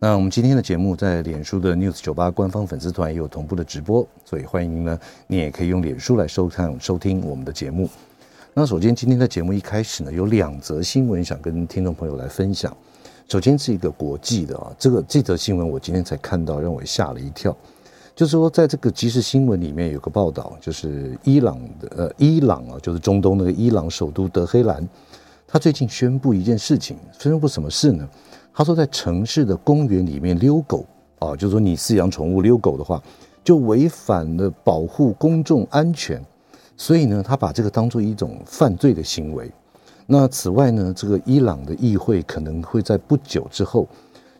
[0.00, 4.96] 那我们今天的节目在脸书的 News 九八官方粉丝团也有同步的直播，所以欢迎呢，
[5.26, 7.90] 你也可以用脸书来收看收听我们的节目。
[8.54, 12.74] 那首先今天的节目一开始呢，有两则新闻想跟听众朋友来分享。
[13.28, 17.54] 首先是一个国际的啊，这个这则新闻我今天才看到，让我吓了一跳。
[18.14, 24.88] 就是说，在这个即时新闻里面有个报道，就是伊朗的呃伊朗啊，就是中东那个伊朗首都德黑兰，
[25.44, 28.08] 他最近宣布一件事情，宣布什么事呢？
[28.58, 30.84] 他说，在城市的公园里面遛狗
[31.20, 33.00] 啊，就是说你饲养宠物遛狗的话，
[33.44, 36.20] 就违反了保护公众安全，
[36.76, 39.48] 所以呢，他把这个当做一种犯罪的行为。
[40.08, 43.86] 那此外呢，这个伊朗的议会可能会在不久之后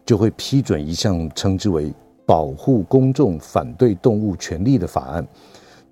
[0.05, 1.94] 就会批准一项称之为
[2.27, 5.25] “保护公众反对动物权利”的法案。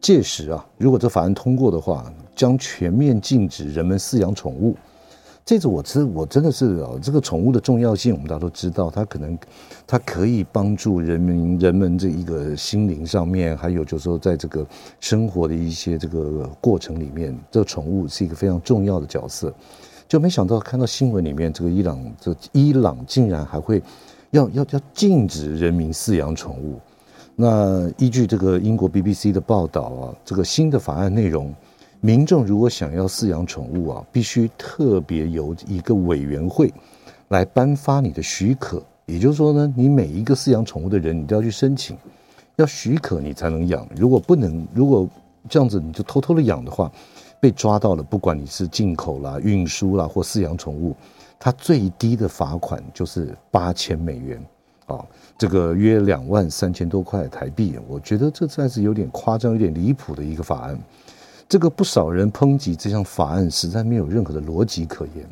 [0.00, 4.74] 届时啊，如果这法案通过的话，将全面禁止人们饲养宠物。
[5.46, 9.38] 这次我真我真的是啊，这个宠物的重要性，我们大家都知道，它可能
[9.86, 14.66] 它可以帮助人民人们这一个心灵上面，还有就是说在这个
[14.98, 19.54] 生活的一些这个过程里面，这个宠物是一个非常重要的角色。
[20.08, 23.80] 就没想到看到新闻里面，这个伊朗这伊朗竟然还会
[24.32, 26.80] 要要要禁止人民饲养宠物。
[27.36, 31.54] 那依据这个英国 BBC 的报道啊，这个新的法案内容。
[32.00, 36.72] 民众如果想要饲养宠物啊，必须特别由一个委员会
[37.28, 38.82] 来颁发你的许可。
[39.06, 41.96] 也就是说呢，你每一个饲养宠物的人，你都要去申请，
[42.56, 43.86] 要许可你才能养。
[43.96, 45.08] 如果不能，如果
[45.48, 46.90] 这样子你就偷偷的养的话，
[47.40, 50.94] 被抓到了，不管你是进口啦、运输啦或饲养宠物，
[51.38, 54.44] 它最低的罚款就是八千美元
[54.86, 55.04] 啊，
[55.38, 57.78] 这个约两万三千多块台币。
[57.86, 60.78] 我觉得这算是有点夸张、有点离谱的一个法案。
[61.48, 65.24] 这个不少人抨击这项法案实在没有任何的逻辑可言。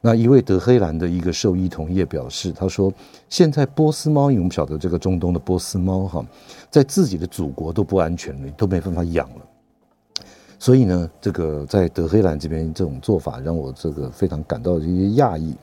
[0.00, 2.92] 那一位德黑兰的一个兽医同业表示，他说
[3.30, 6.26] ：“现在波斯猫，因为我们晓得这个中东的波斯猫哈，
[6.68, 10.24] 在自己的祖国都不安全了，都没办法养了。
[10.58, 15.54] 所以呢，这个在德黑兰这边这种做法让我这个非常感到一些讶异。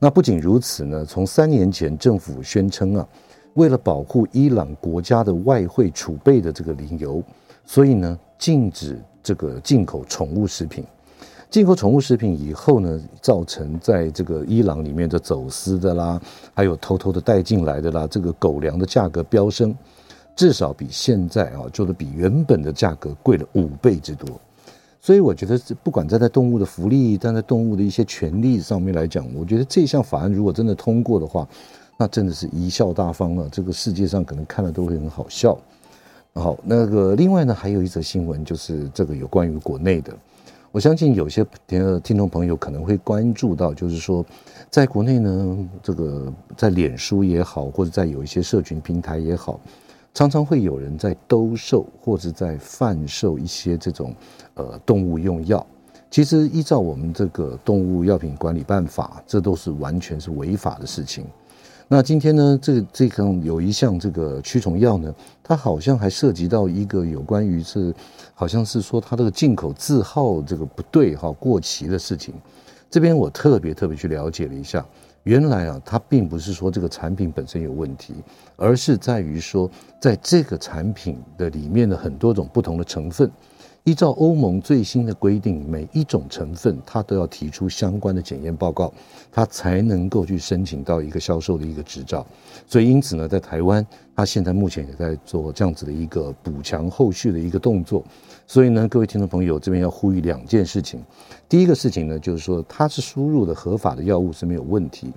[0.00, 3.08] 那不仅如此呢，从三年前政府宣称啊，
[3.54, 7.22] 为了保护伊朗国家的外汇储备的这个理由，
[7.64, 9.00] 所以呢，禁止。
[9.24, 10.84] 这个进口宠物食品，
[11.50, 16.20] 进口宠物食品以后呢，造成在这个伊朗里面的走私的啦，
[16.52, 19.74] 还有偷偷的带进来的啦，这个狗粮的价格飙升，
[20.36, 24.28] 至少比现在啊，就是比原本的价格贵了五倍之多。
[25.00, 31.46] 所以我觉得，不管站在动物的福利，站在动物的一些权利上面来讲，我觉得这项法案如果真的通过的话，
[31.98, 33.48] 那真的是贻笑大方了。
[33.52, 35.56] 这个世界上可能看了都会很好笑。
[36.36, 40.12] 好，那个另外呢，还有一则新闻，就是这个有关于国内的。
[40.72, 44.26] 我相信有些听听众朋友可能会关注到，就是说，
[44.68, 49.60] 在国内呢，这个在脸书也好，或者在有一些社群平台也好，
[50.12, 54.12] 常常会有人在兜售或者在贩售一些这种
[54.54, 55.64] 呃动物用药。
[56.10, 61.24] 其实依照我们这个动物药品管理办法，这都是完全是违法的事情。
[61.86, 67.94] 那今天呢，这个这个有一项这个驱虫药呢，它好像还涉及到一个有关于是，
[68.32, 72.34] 好像是说它这个进口字号这个不对哈，过期的事情。
[72.90, 74.84] 这边我特别特别去了解了一下，
[75.24, 78.14] 原来啊，它并不是说这个产品本身有问题，
[78.56, 79.70] 而是在于说，
[80.00, 83.30] 在这个产品的里面的很多种不同的成分。
[83.84, 88.90] 依照欧盟最新的规定，每一种成分它都要提出相关的检验报告，
[89.30, 92.26] 它才能够去申请到一个销售的一个执照。
[92.66, 93.86] 所以因此呢，在台湾，
[94.16, 98.02] 它现在目前也在做这样子的一个补强后续的一个动作。
[98.46, 101.04] 所以呢，各位听众朋友这边要呼吁两件事情：
[101.46, 105.08] 第一个事情呢，就是说它是输入的合法的药物是没有问题；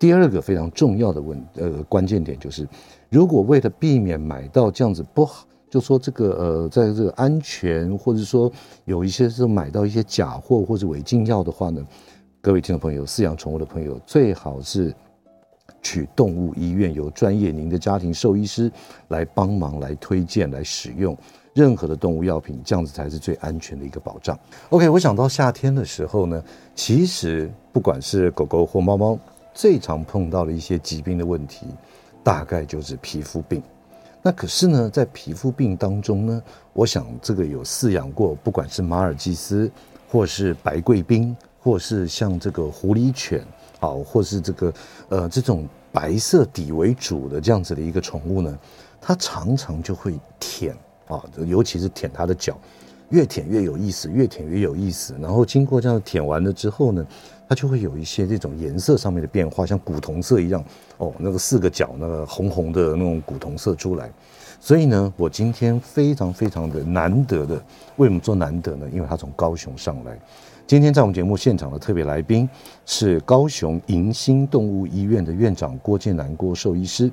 [0.00, 2.66] 第二个非常重要的问呃关键点就是，
[3.08, 5.46] 如果为了避免买到这样子不好。
[5.68, 8.50] 就说这个呃，在这个安全，或者说
[8.84, 11.84] 有一些是买到一些假货或者违禁药的话呢，
[12.40, 14.94] 各位听众朋友，饲养宠物的朋友最好是
[15.82, 18.70] 去动物医院，由专业您的家庭兽医师
[19.08, 21.16] 来帮忙来推荐来使用
[21.52, 24.38] 任何的动物药品，这样子才是最安全的一个保障。
[24.70, 26.42] OK，我想到夏天的时候呢，
[26.74, 29.18] 其实不管是狗狗或猫猫，
[29.52, 31.66] 最常碰到的一些疾病的问题，
[32.22, 33.60] 大概就是皮肤病。
[34.26, 36.42] 那可是呢，在皮肤病当中呢，
[36.72, 39.70] 我想这个有饲养过，不管是马尔济斯，
[40.10, 43.46] 或是白贵宾，或是像这个狐狸犬，
[43.78, 44.74] 啊，或是这个
[45.10, 48.58] 呃这种白色底为主的这样子的一个宠物呢，
[49.00, 50.76] 它常常就会舔
[51.06, 52.58] 啊，尤其是舔它的脚，
[53.10, 55.14] 越舔越有意思，越舔越有意思。
[55.20, 57.06] 然后经过这样舔完了之后呢，
[57.48, 60.64] 它就会有一些这种颜色上面的变化，像古铜色一样
[60.98, 64.10] 哦，那个四个角那个红红的那种古铜色出来。
[64.58, 67.62] 所以呢，我今天非常非常的难得的，
[67.96, 68.86] 为什么说难得呢？
[68.92, 70.18] 因为他从高雄上来。
[70.66, 72.48] 今天在我们节目现场的特别来宾
[72.86, 77.08] 是高雄迎新动物医院的院长郭建南郭兽医师，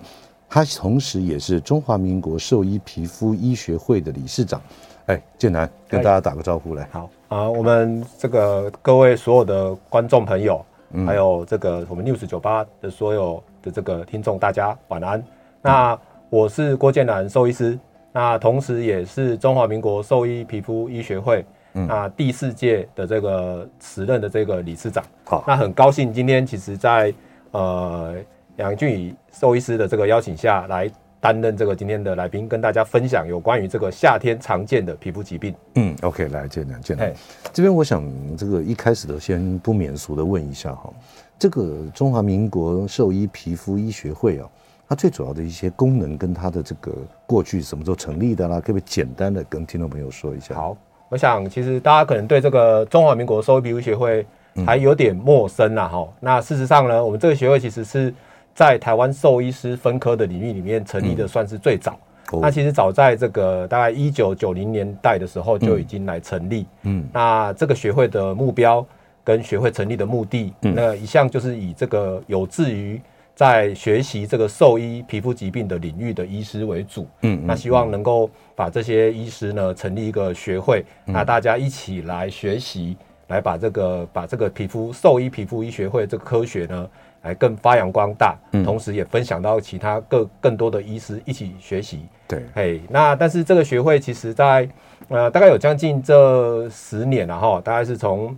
[0.49, 4.59] 他同时也是中华民国兽医皮肤医学会的理事长。
[5.07, 6.87] 哎，建南跟大家打个招呼来。
[6.91, 15.21] 好啊，我们这个各位所有的观众朋友，嗯、还有这个我们 News 九八的所有的这个听众，大家晚安。
[15.61, 17.77] 那我是郭建南兽医师，
[18.11, 25.03] 那同时也是中华民国兽医皮肤医学会，嗯，那第四届的这个时任的这个理事长。
[25.25, 27.13] 好，那很高兴今天其实在
[27.51, 28.15] 呃
[28.55, 30.89] 杨俊宇兽医师的这个邀请下来。
[31.23, 35.55] 担任这个今天的来宾，跟大家分享有关于这个夏天常见的皮肤疾病。
[35.75, 37.13] 嗯，OK，来建南建南，
[37.53, 38.03] 这边我想
[38.35, 40.91] 这个一开始的先不免俗的问一下哈，
[41.39, 44.49] 这个中华民国兽医皮肤医学会啊，
[44.89, 46.91] 它最主要的一些功能跟它的这个
[47.25, 50.53] 过去什么时候成立的啦，可不可以简单的跟听众朋友说一下？
[50.55, 50.75] 好，
[51.07, 54.25] 我想其实大家可能对这个中华民国兽医皮肤学会
[54.65, 56.13] 还有点陌生啦哈、嗯。
[56.19, 58.13] 那事实上呢，我们这个学会其实是。
[58.53, 61.97] 在台湾兽医师分科的领域里面成立的算是最早。
[62.31, 66.65] 嗯、那其实早在这个大概一九九零年代的时候就已经来成立。
[66.83, 68.85] 嗯，那这个学会的目标
[69.23, 72.99] 跟学会成立的目的，嗯、那一向就是以这个有志于
[73.35, 77.07] 在学习这个兽医皮肤疾病的领域的医师为主。
[77.21, 82.95] 嗯，那希望能够把这些医师呢成立一个学会，嗯、那大家一起来学习，
[83.27, 86.89] 来把这个把这个皮肤兽医皮肤医学会这个科学呢。
[87.23, 92.01] 来更发扬光大，同时也分享到其他更更多的医师一起学习。
[92.27, 94.67] 对，嘿，那但是这个学会其实在
[95.07, 98.37] 呃大概有将近这十年了哈，大概是从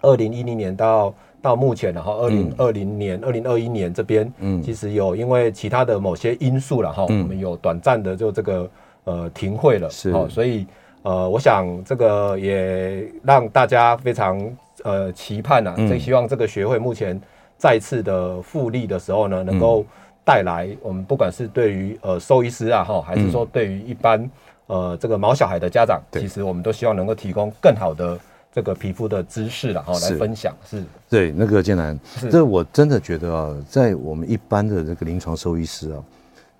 [0.00, 1.12] 二零一零年到
[1.42, 8.70] 到目前然后二零二零年、二零二一年这边，嗯，其实有因为其他的某些因素了哈，我们有短暂的就这个
[9.04, 10.64] 呃停会了，是，所以
[11.02, 14.40] 呃我想这个也让大家非常
[14.84, 17.20] 呃期盼呐，最希望这个学会目前。
[17.64, 19.86] 再次的复利的时候呢，能够
[20.22, 24.30] 带来我们不管是对于呃兽医师啊哈，还是说对于一般
[24.66, 28.20] 呃这个毛小孩的家长，其实我们都希望能够提供更好的
[28.52, 30.84] 这个皮肤的知识了哈，来分享是。
[31.08, 31.98] 对，那个建南，
[32.30, 36.04] 这我真的觉得啊，在我们一般的这个临床兽医师啊，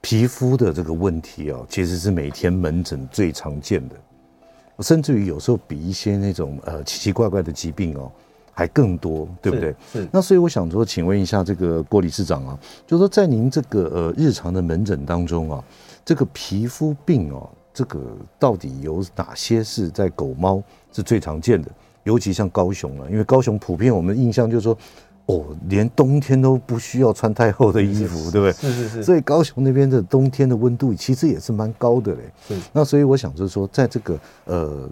[0.01, 3.95] 皮肤的这个问题啊，其实是每天门诊最常见的，
[4.83, 8.11] 甚至于有时候比一些那种呃奇奇怪怪的疾病哦。
[8.55, 9.75] 还更多，对不对？
[9.93, 10.03] 是。
[10.03, 15.65] 是那所以我想说，请问一下这个郭理事长啊，就是说在您这个呃日常的门诊当中啊，
[16.05, 18.01] 这个皮肤病哦、啊，这个
[18.39, 20.63] 到底有哪些是在狗猫
[20.93, 21.71] 是最常见的？
[22.05, 24.77] 尤其像高雄啊，因为高雄普遍我们印象就是说。
[25.27, 28.53] 哦，连冬天都不需要穿太厚的衣服，对不对？
[28.53, 29.03] 是是是。
[29.03, 32.21] 所以高雄那边的冬天的温度其实也是蛮高的嘞。
[32.47, 32.57] 是。
[32.73, 34.89] 那所以我想就是说，在这个呃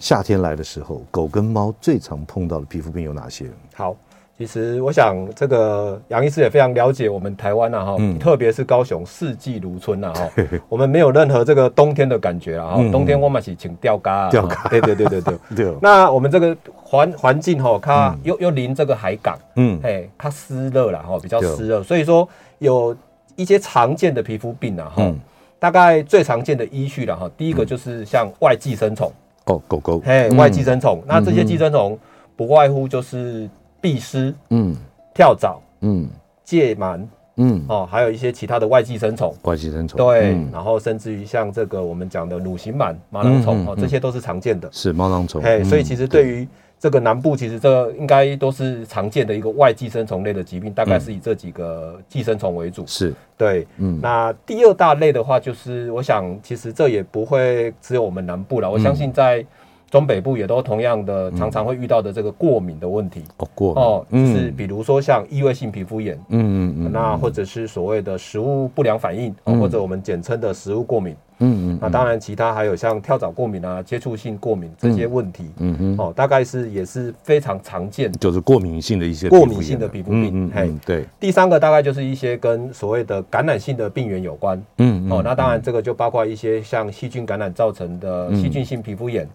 [0.00, 3.50] 夏天来的时候，狗跟猫最常碰到的皮肤病有哪些？
[3.74, 3.96] 好。
[4.38, 10.28] 其实我想，这个杨医师也非常了解我们台湾呐哈，特别是高雄四季如春呐哈，
[10.68, 15.38] 我们没有任何这个冬天的感觉啊哈，冬天我们是请吊嘎，吊嘎，对对对对对。
[15.56, 15.74] 对。
[15.80, 22.28] 那我们这个环环境哈，它又又临这个海港，嗯，哎，它湿热了哈，比较湿热，所以说
[22.58, 22.94] 有
[23.36, 25.14] 一些常见的皮肤病啊哈，
[25.58, 29.10] 大概最常见的依序了哈，第一个就是像外寄生虫。
[29.46, 31.98] 哦，狗狗，嘿，外寄生虫，那这些寄生虫
[32.36, 33.48] 不外乎就是。
[33.86, 34.74] 壁虱，嗯，
[35.14, 36.08] 跳蚤，嗯，
[36.44, 46.26] 疥螨，嗯，哦，还有一些其他的外寄生虫，外寄生虫，对、嗯，然后甚至于像这个我们讲的乳形螨、毛囊虫，哦，这些都是常见的，是毛囊虫，哎，所以其实对。
[46.26, 53.14] 于这个南部，其实这应该都是常见的一个外寄生虫类的疾病，大概是以这几个寄生虫为主，是。
[53.34, 59.44] 对，嗯，那第二大类的话，就是我想其实这也不会只有我们南部了，我相信在。
[59.90, 63.22] 东北部也都同样的，常常会遇到的这个过敏的问题。
[63.38, 71.78] 哦，过哦，就是比如说像异位性皮肤炎，嗯嗯嗯，那或者是所谓的食物不良反应，或者我们简称的食物过敏，嗯嗯。
[71.80, 80.30] 那当然，其他还有像跳蚤过敏啊、接触性过敏这些问题，嗯嗯，哦，大概是也是非常常见，就是过敏性的一些过敏性的皮肤病。
[80.32, 81.04] 嗯嗯，对。
[81.20, 89.28] 第三个大概就是一些跟所谓的感染性的病原有关，嗯哦，那当然这个就包括一些像细菌感染造成的细菌性皮肤炎，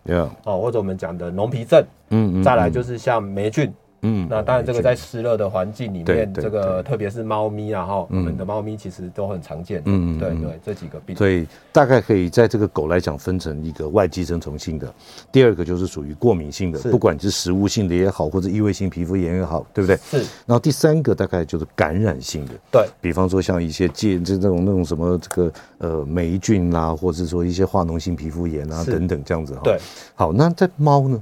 [0.43, 3.72] 哦，或者我们讲的脓皮症，嗯嗯，再来就是像霉菌。
[4.03, 9.81] 嗯，那当然，这个在湿热的环境里面，这个特别是猫咪啊，哈，我们的猫咪其实都很常见。
[9.86, 11.15] 嗯，对对，这几个病。
[11.15, 14.91] 所以大概可以在这个狗来讲，分成一个外寄生虫性的，
[15.31, 19.96] 第二个就是属于过敏性的，不管是食物性的也好，或者异位性皮肤炎也好，对不对？
[19.98, 20.17] 是。
[20.46, 29.62] 然后第三个大概就是感染性的，对，比方说像一些介这这种那种什么这个呃霉菌啦，或者说一些化脓性皮肤炎啊等等这样子哈。
[29.63, 29.77] 对。
[30.15, 31.22] 好，那在猫呢？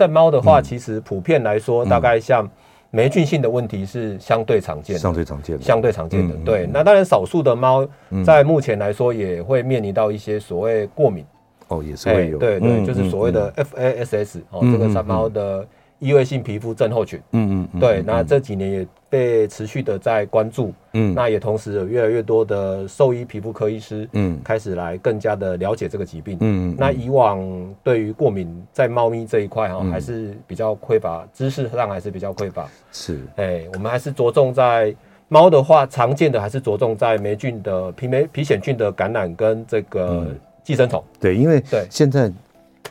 [0.00, 2.48] 在猫的话，其实普遍来说，大概像
[2.90, 6.34] 霉菌性的问题是相对常见的，相对常见的，相对常见的。
[6.42, 7.86] 对，那当然少数的猫
[8.24, 11.22] 在目前来说也会面临到一些所谓过敏。
[11.68, 12.38] 哦，也是会有。
[12.38, 15.66] 对对，就是所谓的 FASS 哦，这个山猫的。
[16.00, 27.44] 异位性皮肤症候群，嗯嗯，对，那这几年也被持续的在关注，嗯，那也同时有越来越多的兽医皮肤科医师，嗯，开始来更加的了解这个疾病，嗯，那以往
[27.82, 34.94] 对于过敏在猫咪这一块哈，还是比较匮乏，知识上还是比较匮乏，是，哎，我们还是着重在
[35.28, 40.28] 猫的话，常见的还是着重在霉菌的皮霉皮癣菌的感染跟这个
[40.62, 41.84] 寄生虫，对，因为对。
[41.90, 42.32] 现在。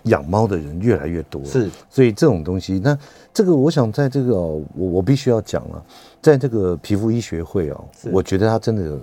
[0.03, 2.97] 养猫的人越来越多，是，所以这种东西，那
[3.33, 5.83] 这个我想在这个我我必须要讲了，
[6.21, 8.99] 在这个皮肤医学会哦，我觉得它真的有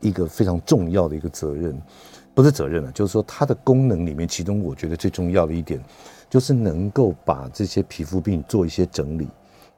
[0.00, 1.76] 一个非常重要的一个责任，
[2.34, 5.82] 不是责任了，就是说它的功能里面，其中我觉得最重要的一点，
[6.30, 9.28] 就是能够把这些皮肤病做一些整理。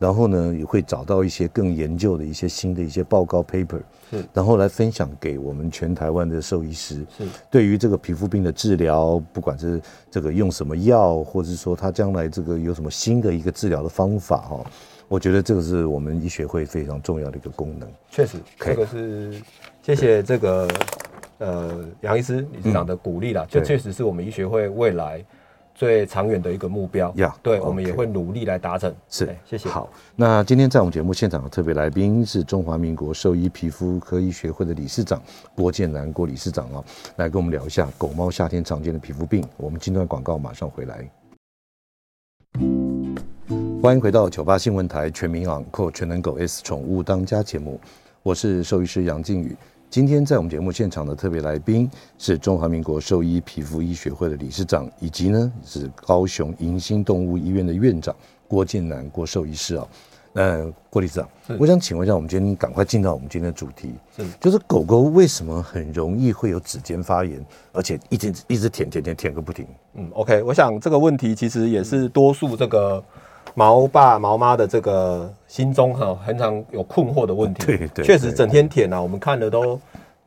[0.00, 7.04] 然后呢，也会找到一些更研究的一些新的一些报告 paper，是，然后来分享给我们全台湾的兽医师。
[7.18, 9.78] 是，对于这个皮肤病的治疗，不管是
[10.10, 14.64] 这个用什么药，或者是说他将来这个有什么新的一个治疗的方法哈，
[15.06, 17.86] 我觉得这个是我们医学会非常重要的一个功能。
[18.08, 19.34] 确实，这个是
[19.82, 20.66] 谢谢这个
[21.36, 25.22] 呃杨医师理事长的鼓励啦，这确实是我们医学会未来。
[25.80, 28.94] 最长远的一个目标呀，yeah, 对.我们也会努力来达成。
[29.08, 29.66] 是，谢谢。
[29.66, 35.22] 好，那今天在我们节目现场的特别来宾是中华民国兽医皮肤科医学会的理事长
[35.54, 36.84] 郭建南郭理事长啊，
[37.16, 39.42] 来跟我们聊一下狗猫夏天常见的皮肤病。
[39.56, 41.10] 我们今段广告，马上回来。
[43.80, 47.80] 欢迎回到九八新闻台全民昂购全能狗 S 宠物当家节目，
[48.22, 49.56] 我是兽医师杨靖宇。
[49.90, 58.14] 今天在我们节目现场的特别来宾是中华民国兽医皮肤医学会的理事长，以及呢是高雄迎新动物医院的院长
[58.46, 59.84] 郭建南郭兽医师啊。
[60.32, 61.28] 那郭理事长，
[61.58, 69.66] 我想请问一下，我们今天赶快进到我们今天的主题，是就是狗狗为什么很容易会有指尖发炎，而且一直一直舔舔舔舔个不停？
[69.94, 73.02] 嗯，OK，我想这个问题其实也是多数这个。
[73.54, 77.66] 毛爸毛妈的这个心中哈，很常有困惑的问题。
[77.66, 79.78] 对对，确实整天舔啊，我们看的都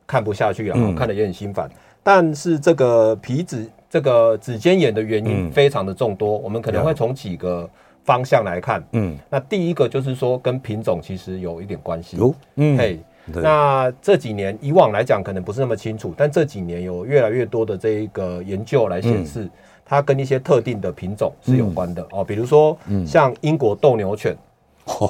[0.06, 1.70] 看不下去啊，看的也很心烦。
[2.02, 7.68] 但是这个皮脂这个指尖炎的原因非常的众多，我们可能会从几个
[8.04, 8.84] 方向来看。
[8.92, 12.18] 嗯，那第一个就是说跟品种其实有一点关系。
[12.18, 19.48] 有，嗯，嘿，那这几年以往来讲可能不是那么清楚，但这几年有越来越多的这一个研究来显示。
[19.84, 22.76] 它跟一些特定的品种是有关的、嗯、哦，比如说
[23.06, 24.36] 像英国斗牛犬，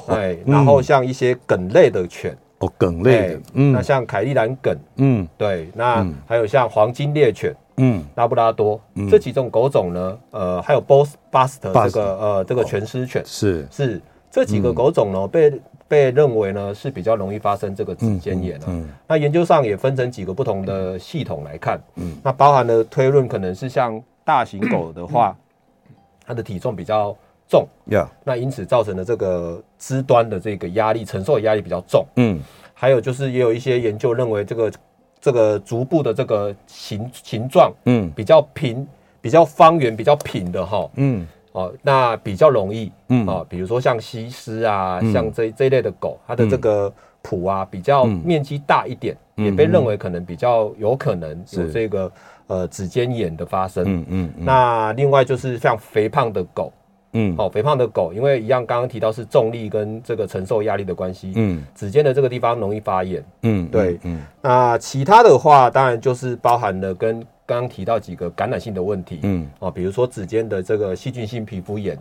[0.07, 2.35] 哎、嗯，然后像一些梗类的犬。
[2.59, 13.67] 哦，梗类的，嗯，那像凯利兰梗，嗯，对，那还有像黄金猎犬，嗯，拉布拉多、嗯、这几种狗种呢，呃，还有波斯巴斯特这个呃这个全狮犬、哦、是。
[13.69, 14.01] 是。
[14.31, 24.01] 这几个狗种呢、嗯、被被认为呢是比较容易发生这个指尖炎嗯，那研究上也分成几个不同的系统来看，嗯，那包含的推论可能是像。
[24.25, 25.33] 大型狗的话，
[26.25, 27.15] 它的体重比较
[27.47, 28.07] 重，Yeah.
[28.23, 32.03] 那因此造成的这个肢端的这个压力承受的压力比较重。
[32.15, 32.39] 嗯，
[32.73, 34.71] 还有就是也有一些研究认为，这个
[35.21, 38.85] 这个足部的这个形形状，嗯，比较平、
[39.21, 46.91] 比较方圆、比较平的哈，嗯，哦，那比较容易，嗯，啊，比如说像西施啊，嗯、像这这一类的狗，它的这个
[47.21, 52.11] 蹼啊比较面积大一点、嗯，也被认为可能比较有可能有这个。
[52.47, 56.71] 呃，指尖炎的发生，嗯嗯，嗯，那另外就是像肥胖的狗，
[57.13, 71.97] 嗯，好、哦，肥胖的狗，因为一样刚刚提到是重力跟这个承受压力的关系，嗯，指尖的这个地方容易发炎，嗯，对，嗯，嗯，那其他的话，当然就是包含了跟刚刚提到几个感染性的问题，嗯，哦，比如说指尖的这个细菌性皮肤炎.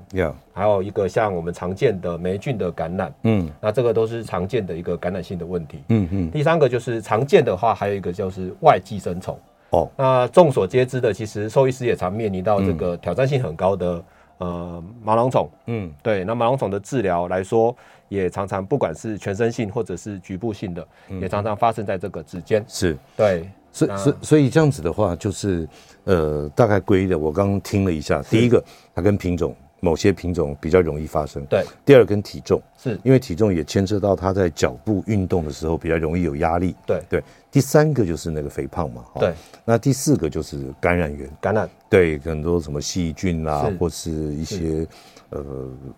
[0.52, 9.38] 还有一个像我们常见的霉菌的感染，嗯，那这个都是常见的一个感染性的问题，嗯嗯，第三个就是常见的话，还有一个就是外寄生虫。
[9.74, 14.04] 哦，那众所皆知的，其实兽医师也常面临到这个挑战性很高的、
[14.38, 15.50] 嗯、呃毛囊虫。
[15.66, 17.74] 嗯，对，那毛囊虫的治疗来说，
[18.08, 22.64] 也常常不管是全身性或者是局部性的，嗯、也常常发生在这个指尖。
[22.68, 25.68] 是，对，所以所以所以这样子的话，就是
[26.04, 28.62] 呃，大概归的，我刚刚听了一下，第一个
[28.94, 29.54] 它跟品种。
[29.84, 31.44] 某些品种比较容易发生。
[31.44, 32.60] 对，第二跟体重。
[32.82, 32.98] 是。
[33.04, 36.74] 因为体重也牵涉到它在脚部运动的时候比较容易有压力。
[36.86, 37.02] 对。
[37.10, 39.04] 对，第三个就是那个肥胖嘛。
[39.20, 41.68] 对，那第四个就是感染源，感染。
[41.90, 44.86] 对很多什么细菌啦，或是一些
[45.30, 45.44] 呃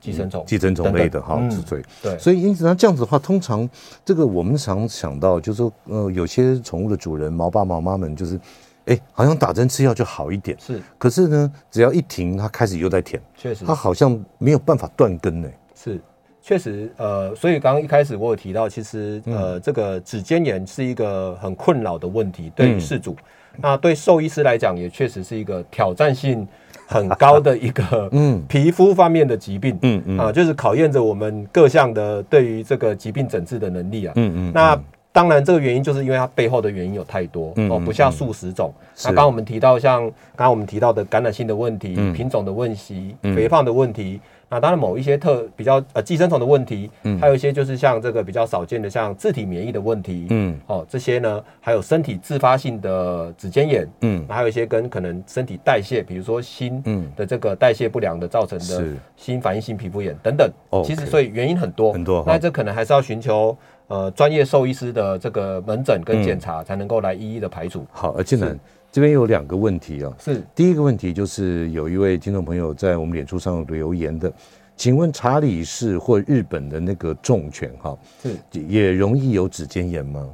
[0.00, 2.18] 寄生虫、寄生虫类的哈，对对。
[2.18, 3.68] 所以因此呢，这样子的话，通常
[4.04, 8.38] 这个我们常想到就是说，呃，有些宠物的主人毛爸毛妈们就是。
[8.86, 10.80] 哎，好像打针吃药就好一点，是。
[10.96, 15.48] 可是呢，只要一停，它开始又在舔，确实，它好像没有办法断根呢。
[15.74, 16.00] 是，
[16.40, 23.16] 确实，呃，所以刚刚一开始我有提到，其实呃，这个指尖炎是一个很困扰的问题，对于事主，
[23.56, 26.46] 那对兽医师来讲，也确实是一个挑战性
[26.86, 28.40] 很高的一个 嗯。
[28.46, 30.18] 皮肤方面的疾病，嗯嗯。
[30.18, 34.80] 啊，就是考验着我们各项的对于这个疾病诊治的能力啊，嗯嗯，那。
[35.16, 38.70] 当然，这个原因就是因为它背后的原因有太多哦，不下数十种。
[39.02, 44.20] 那刚刚我们提到，像刚刚我们提到的感染性的问题、品种的问题、肥胖的问题。
[44.48, 56.80] 那当然，某一些特比较呃寄生虫的问题，还有一些就是像这个比较少见的像自体免疫的问题，嗯，哦，这些呢，还有身体自发性的指尖炎，嗯，还有一些跟可能身体代谢，比如说锌
[57.16, 58.84] 的这个代谢不良的造成的
[59.16, 60.48] 锌反应性皮肤炎等等。
[60.84, 62.22] 其实所以原因很多很多。
[62.24, 63.56] 那这可能还是要寻求。
[63.88, 67.80] 呃，专业兽医师的这个门诊跟检查，才能够来一一的排除。
[67.80, 68.52] 嗯、好，而进来
[68.90, 70.12] 这边有两个问题啊。
[70.18, 74.32] 是，第一个问题就是有一位听众朋友在我们脸书上留言的，
[74.76, 80.28] 请问查理士或日本的那个重犬哈，是也容易有指尖炎吗？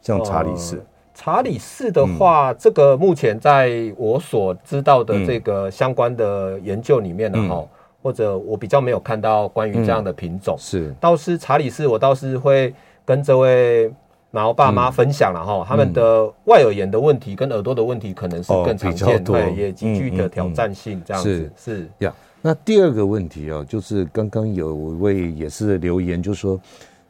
[0.00, 0.82] 像查理士、呃，
[1.14, 7.68] 查理士的话，嗯、这个目前在我所知道的这个相关的研究里面呢，哈、嗯。
[8.06, 10.94] 或者我比较没有看到关于这样的品种，是。
[11.00, 12.72] 倒是查理士，我倒是会
[13.04, 13.92] 跟这位
[14.30, 21.88] 毛爸妈分享了哈，他们的外耳炎的问题跟耳朵的问题可能是更常见，对，也极具的挑战性，这样子是。
[21.98, 22.14] 呀。
[22.40, 26.60] 那第二个问题哦，就是刚刚有一位也是留言，就说，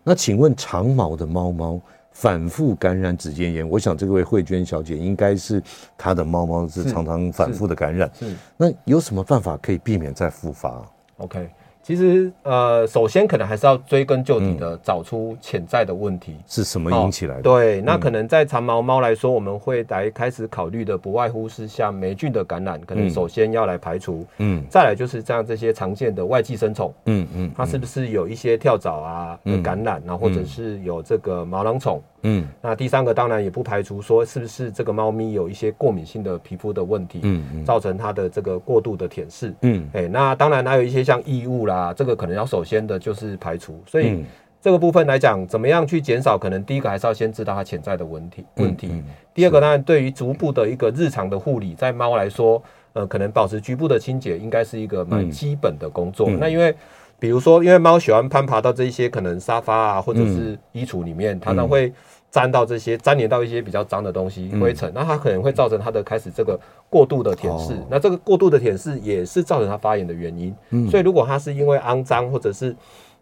[0.02, 1.78] 那请问长毛的猫猫
[2.18, 5.62] 反复感染指尖炎，我想这位慧娟小姐应该是
[5.98, 10.82] 她的猫猫是常常反复的感染，是，那有什么办法可以避免再复发
[11.18, 11.46] ？OK。
[11.86, 17.42] 其实，呃，首先可能还是要追根究底的找出潜在的问题是什么引起来的。
[17.42, 24.26] 对，那可能在长毛猫来说，我们会来开始考虑的，不外乎是像霉菌的感染，可能首先要来排除。
[24.38, 24.64] 嗯。
[24.68, 26.92] 再来就是像这些常见的外寄生虫。
[27.04, 27.52] 嗯嗯。
[27.56, 32.02] 它是不是有一些跳蚤啊的感染，然后或者是有这个毛囊虫？
[32.26, 32.46] 嗯。
[32.60, 39.54] 那第三个当然也不排除说是不是这个猫咪有一些过敏性的皮肤的问题，嗯嗯，造成它的这个过度的舔舐。
[39.62, 39.88] 嗯。
[39.92, 41.76] 哎，那当然还有一些像异物啦。
[41.76, 44.24] 啊，这个可能要首先的就是排除，所以
[44.62, 46.38] 这个部分来讲，怎么样去减少？
[46.38, 48.90] 可能第一个还是要先知道它潜在的问题问题。
[49.34, 52.60] 第二个当然，对于足部的一个日常的护理，在猫来说，
[52.94, 56.30] 呃，可能保持局部的清洁，应该是一个蛮基本的工作。
[56.30, 56.74] 那因为
[57.18, 61.92] 比如说，因为猫喜欢攀爬到这一些可能沙发啊，或者是衣橱里面，它呢会。
[62.30, 66.58] 沾到这些，粘连到一些比较脏的东西，灰尘，那它可能会造成它的开始这个
[66.90, 70.54] 过度的舔舐，那这个过度的舔舐也是造成它发炎的原因。
[70.90, 72.74] 所以如果它是因为肮脏或者是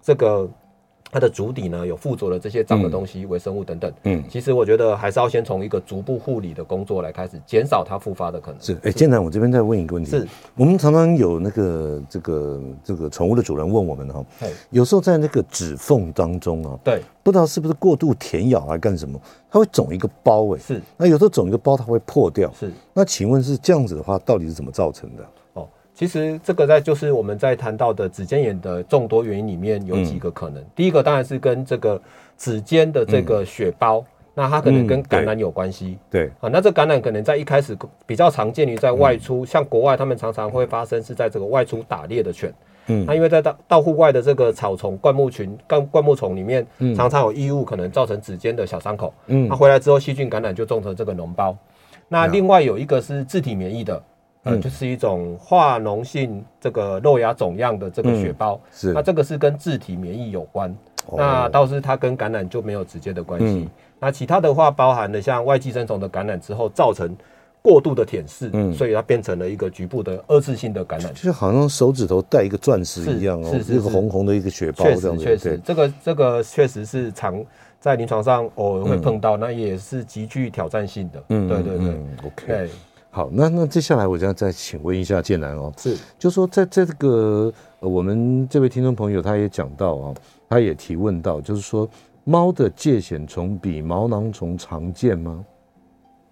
[0.03, 0.49] 这个。
[1.15, 3.93] 它的足底呢，有附着了这些脏的东西、微生物等等。
[4.03, 8.61] 嗯，其实我觉得还是要先从一个逐步护理的工作来开始，减少它复发的可能。
[8.61, 10.11] 是，哎，建南，我这边再问一个问题。
[10.11, 14.25] 是，我们常常有那个这个这个宠物的主人问我们哈，
[14.71, 19.17] 有时候在那个指缝当中啊，对，不知道是不是过度舔咬还干什么，
[19.49, 20.59] 它会肿一个包哎。
[20.59, 22.53] 是，那有时候肿一个包它会破掉。
[22.59, 25.25] 是，那请问是这样子的话，到底是怎么造成的？
[25.95, 30.61] 其实这个在就是我们在谈到的指尖炎的众多原因里面有几个可能。
[30.61, 32.01] 嗯、第一个当然是跟这个
[32.37, 35.99] 指尖的这个血包，嗯、那它可能跟感染有关系、嗯。
[36.11, 42.53] 对啊，那这感染可能在一开始比较常见于在外出，嗯、像国外他们常常会发生是在这个外出打猎的犬。
[42.89, 49.15] 嗯，那因为在到到户外的这个草丛、灌木群、灌灌木丛里面，常常有异物可能造成指尖的小伤口。
[49.29, 51.57] 嗯，它回来之后细菌感染就造成这个脓包。
[52.09, 54.03] 那另外有一个是自体免疫的。
[54.45, 58.93] 嗯，就是一种化脓性这个肉芽肿样的这个血包，嗯、是。
[58.93, 60.71] 那这个是跟自体免疫有关，
[61.07, 63.47] 哦、那倒是它跟感染就没有直接的关系。
[63.47, 67.17] 嗯、那其他的话，包含了像外寄生虫的感染之后造成
[67.63, 73.81] 过度的舔舐，嗯，所以它变成了一个局部的二次性的感染，就好像手指头戴一个钻石一样哦，是，是，是，是。
[73.81, 75.25] 红红的一个血包这样子。
[75.25, 77.43] 确实，确实，这个这个确实是常
[77.81, 81.23] 在临床上偶尔会碰到，嗯、那也是极具挑战性的。
[81.31, 82.71] 嗯，对对对，嗯、OK。
[83.15, 90.15] 好，那那接下来我想再请问一下建南哦，是，就说在这个我们这位听众朋友他也讲到啊，
[90.49, 91.89] 他也提问到，就是说
[92.25, 95.45] 猫的疥藓虫比毛囊虫常见吗？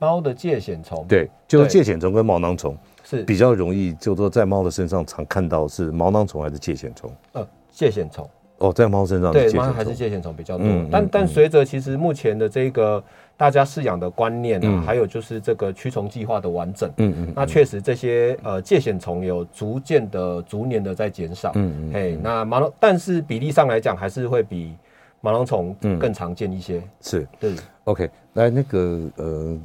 [0.01, 7.09] 猫的疥藓虫，对，就是疥藓虫跟毛囊虫是比较容易，就说在猫的身上常看到是毛囊虫还是疥藓虫？
[7.31, 8.29] 呃，疥藓虫。
[8.59, 13.03] 哦，在猫身上对猫还是疥癬虫比较多，嗯、但但随着其实目前的这个
[13.37, 24.77] 大家饲养的观念啊，嗯、还有就是这个驱虫计划的完整，嗯嗯，那确实这些呃疥癬虫有逐渐的逐年的在减少，嗯嗯，哎，那毛囊但是比例上来讲还是会比
[25.21, 29.59] 毛囊虫更常见一些，嗯、是，对，OK，来那个呃。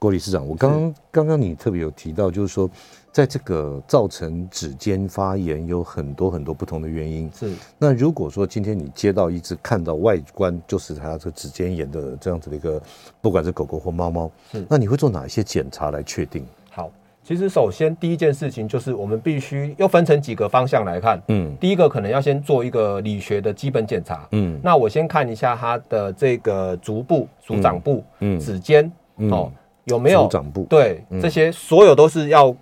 [0.00, 2.68] 郭理事长，我刚刚刚刚你特别有提到，就是说，
[3.12, 7.30] 在这个造成指尖发炎有很多很多不同的原因。
[7.38, 7.52] 是。
[7.76, 12.80] 那如果说今天你接到一只看到外观就是它这个指尖炎的这样子的一个，
[13.20, 16.46] 不管是狗狗或猫猫，是，那你会做哪一些检查来确定？
[16.70, 16.90] 好，
[17.22, 21.20] 其实首先第一件事情就是我们必须要分成几个方向来看。
[21.28, 21.54] 嗯。
[21.60, 24.26] 第一个可能要先做一个理学的基本检查。
[24.32, 24.58] 嗯。
[24.64, 28.90] 那我先看一下它的这个足部、足掌部、嗯、指尖，
[29.30, 29.52] 哦。
[29.84, 30.66] 有没有长部？
[30.68, 32.54] 对，嗯、这些所有都是要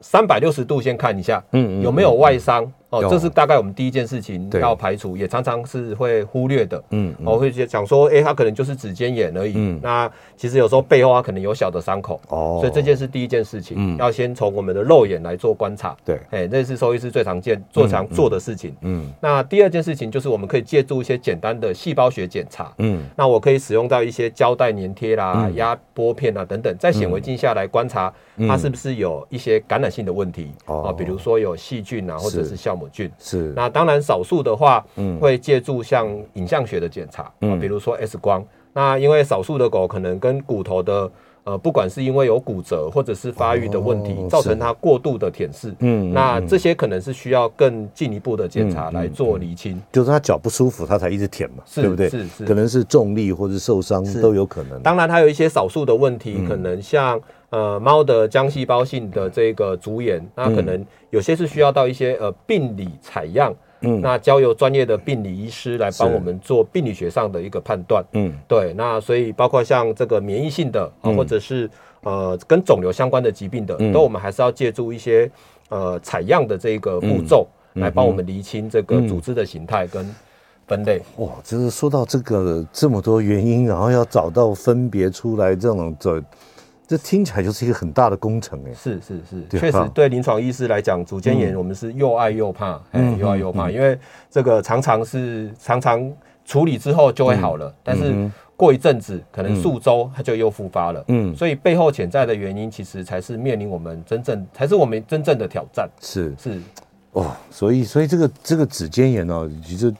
[0.00, 1.42] 三百六十度先看一下，
[1.82, 2.70] 有没有外伤。
[2.92, 6.82] 哦，这是大概我们第一件事情要排除，也常常是会忽略的。
[6.90, 9.54] 嗯，我会讲说，哎，他可能就是指尖炎而已。
[9.56, 12.20] 嗯，那其实有时候背后他可能有小的伤口。
[12.28, 15.96] 哦，所以这件是第一件事情，嗯要先从我们的肉眼来做观察。
[16.04, 18.76] 对，哎，这是兽医师最常见、最常做的事情。
[18.82, 22.70] 嗯，那第二件事情就是我们可以借助一些简单的细胞学检查。
[22.76, 28.12] 嗯，那我可以使用到一些胶带粘贴啦、压玻片啊等等，在显微镜下来观察
[28.46, 30.52] 它是不是有一些感染性的问题。
[30.66, 32.81] 哦，比如说有细菌啊，或者是酵母。
[32.90, 38.44] 菌是，那当然少数的话，嗯，会借助像影像学的检查，嗯，比如说 X 光。
[38.74, 41.10] 那因为少数的狗可能跟骨头的，
[41.44, 49.78] 呃，不管是因为有骨折或者是发育的问题，造成它过度的舔舐，嗯，那这些可能是需要更进一步的检查来做厘清。
[49.92, 52.08] 就是它脚不舒服，它才一直舔嘛，对不对？
[52.08, 54.80] 是是，可能是重力或者受伤都有可能。
[54.80, 57.20] 当然，它有一些少数的问题，可能像。
[57.52, 71.68] 呃，猫的浆细胞性的这个足炎，那可能有些是需要到一些呃病理采样，嗯，那交由专业的病理医师来帮我们做病理学上的一个判断，嗯，对，那所以包括像这个免疫性的啊，或者是
[72.04, 75.30] 呃跟肿瘤相关的疾病的，都我们还是要借助一些
[75.68, 80.02] 呃采样的这个步骤来帮我们厘清这个组织的形态跟
[80.66, 81.02] 分类。
[81.18, 86.18] 哇，就是说到这个这么多原因，然后要找到分别出来这种这。
[86.86, 93.98] 这听起来就是一个很大的工程哎，是是是，确实对临床医师来讲，足尖炎我们是又爱又怕，哎，又爱又怕，因为
[94.30, 96.12] 这个常常是常常
[96.44, 106.34] 处理之后就会好了，但是过一阵子，可能数周它就又复发了，嗯，所以背后潜在的原因，其实才是面临我们真正才是我们真正的挑战，是。
[106.38, 106.60] 是，
[107.12, 109.94] 哦，所以所以这个这个指尖炎哦，其实。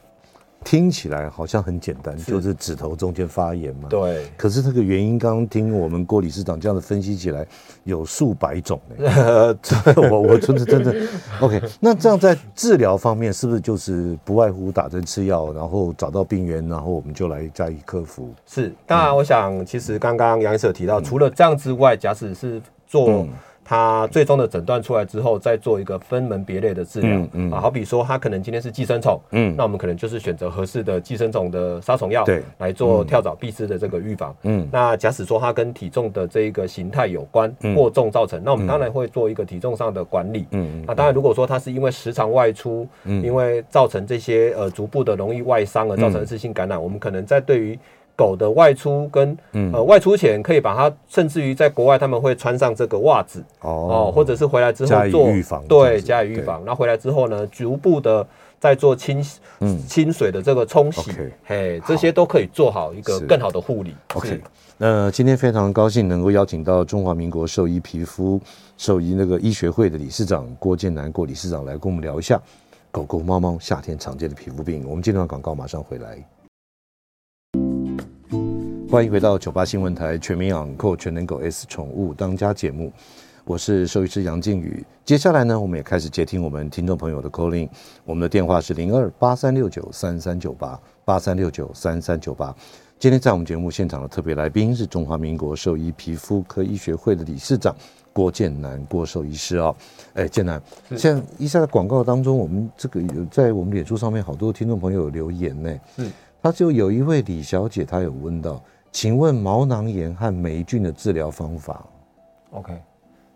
[0.65, 3.89] 听起来好像很简单，就是指头中间发炎嘛。
[3.89, 4.27] 对。
[4.37, 7.47] 可是这个原因，刚刚听我们郭理事长这样的分析起来，
[7.85, 9.57] 有数百种 呢
[10.11, 10.95] 我我真的真的
[11.41, 11.61] ，OK。
[11.81, 18.33] 那这样在治疗方面，是不是就是不外乎打针吃药，然后找到病源，然后我们就来加以克服？
[18.47, 18.73] 是。
[18.87, 23.27] 当然，我想其实刚刚杨医生提到，除了这样之外，假使是做。
[23.65, 27.29] 它最终的诊断出来之后，再做一个分门别类的治疗。
[27.33, 34.35] 嗯啊，好比说，它可能今天是寄生虫，嗯，那我们可能就是选择合适的寄生虫的杀虫药，对，来做跳蚤、蜱丝的这个预防。
[34.43, 40.47] 嗯，那假使说它跟体重的这一个形态有关，过重造成，那我们当然会做一个体重上的管理。
[40.51, 47.79] 嗯，那当然，如果说它是因为时常外出，嗯，因为造成这些呃足部的容易外伤而造成一次性感染，我们可能在对于。
[48.15, 49.37] 狗的外出跟
[49.73, 56.65] 呃外出前可以把它，甚至于在国外他们会穿上这个袜子哦，或者是回来之后做预防，对，加以预防。
[56.65, 58.27] 然后回来之后呢，逐步的
[58.61, 59.25] 再做清
[59.89, 61.11] 清水的这个冲洗，
[61.45, 63.95] 嘿，这些都可以做好一个更好的护理。
[64.15, 64.41] OK，
[64.77, 68.41] 那今天非常高兴能够邀请到中华民国兽医皮肤
[68.77, 72.41] 兽医那个医学会的理事长郭建南郭理事长来跟我们聊一下
[72.91, 74.85] 狗狗猫猫夏天常见的皮肤病。
[74.87, 76.23] 我们这段广告马上回来。
[78.93, 82.93] 欢迎回到九八新闻台全民养狗全能狗 S 宠物当家节目，
[83.43, 84.85] 我是兽医师杨靖宇。
[85.03, 87.67] 接下来呢，我们也开始接听我们听众朋友的 call in，
[88.05, 92.55] 我们的电话是零二八三六九三三九八八三六九三三九八。
[92.99, 97.75] 今天在我们节目现场的特别来宾是中华民国兽医皮肤科医学会的理事长
[98.13, 99.75] 郭建南郭兽医师啊。
[100.13, 100.63] 哎，建南，
[100.99, 105.75] 像以下的广告当中，我们这个有在我们脸书上面好多听众朋友有留言呢。
[105.97, 111.85] 嗯，他就有一位李小姐，她有问到，请问毛囊炎和霉菌的治疗方法
[112.53, 112.73] ？OK，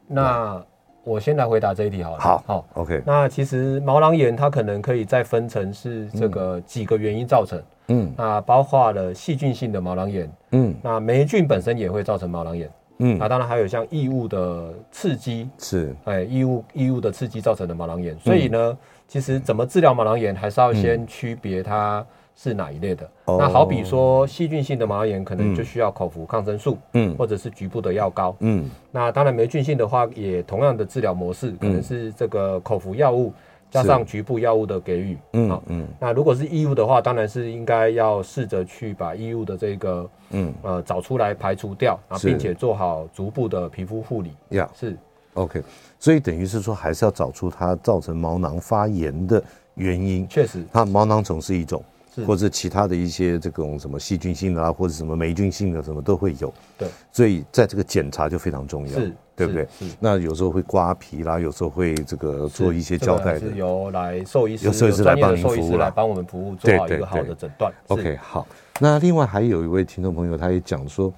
[0.07, 0.65] 那。
[1.09, 2.19] 我先来回答这一题好了。
[2.19, 3.01] 好，好，OK。
[3.07, 18.19] 那其实毛囊炎它可能可以再分成是这个几个原因造成，嗯，那包括了细菌性的毛囊炎，嗯，那霉菌本身也会造成毛囊炎，嗯，那当然还有像异物的刺激，是，哎，异物异物的刺激造成的毛囊炎。
[18.19, 22.05] 所以呢，其实怎么治疗毛囊炎，还是要先区别它。
[22.37, 23.11] 是哪一类的？
[23.27, 28.69] 那好比说细菌性的毛炎，可能就需要口服抗生素，嗯，或者是局部的药膏，嗯。
[28.93, 33.33] 那当然霉菌性的话，也同样的治疗模式，可能是这个口服药物
[33.71, 35.89] 加上局部药物的给予，嗯嗯。
[35.99, 44.31] 那如果是异物的话，当然是应该要试着去把异物的这个，嗯呃找出来排除掉，啊，并且做好逐步的皮肤护理。
[44.51, 44.95] 呀，是
[45.33, 45.63] OK。
[45.99, 49.43] 所以等于是说，还是要找出它造成毛囊发炎的
[49.75, 50.29] 原因。
[50.29, 51.83] 确实，它毛囊虫是一种。
[52.25, 56.53] 或者其他的一些这种什么细菌性的啊，或者什么霉菌性的什么都会有。
[56.79, 58.95] 对，所以在这个检查就非常重要，
[59.35, 59.67] 对不对？
[60.01, 63.41] 那有时候会刮皮啦，有时候会这个做一些交代的。
[63.41, 67.73] 是由来兽医师，由兽医师来帮您服务，来帮我们服务，做好一个好的诊断。
[67.89, 68.47] OK，好。
[68.81, 71.13] 那另外还有一位听众朋友，他也讲说，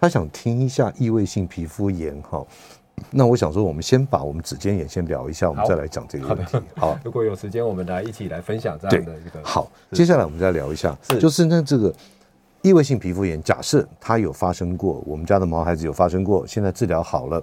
[0.00, 2.44] 他想听一下异位性皮肤炎哈。
[3.12, 6.58] 那我想说，我们先把我们指尖炎先聊一下，我们再来讲这个问题。
[6.76, 9.40] 好， 如果有时间，我们来一起来分享这样的一个。
[9.42, 11.92] 好，接下来我们再聊一下，就是那这个
[12.62, 17.42] 异位性皮肤炎，假设它有发生过，我们家的毛孩子有发生过，现在治疗好了，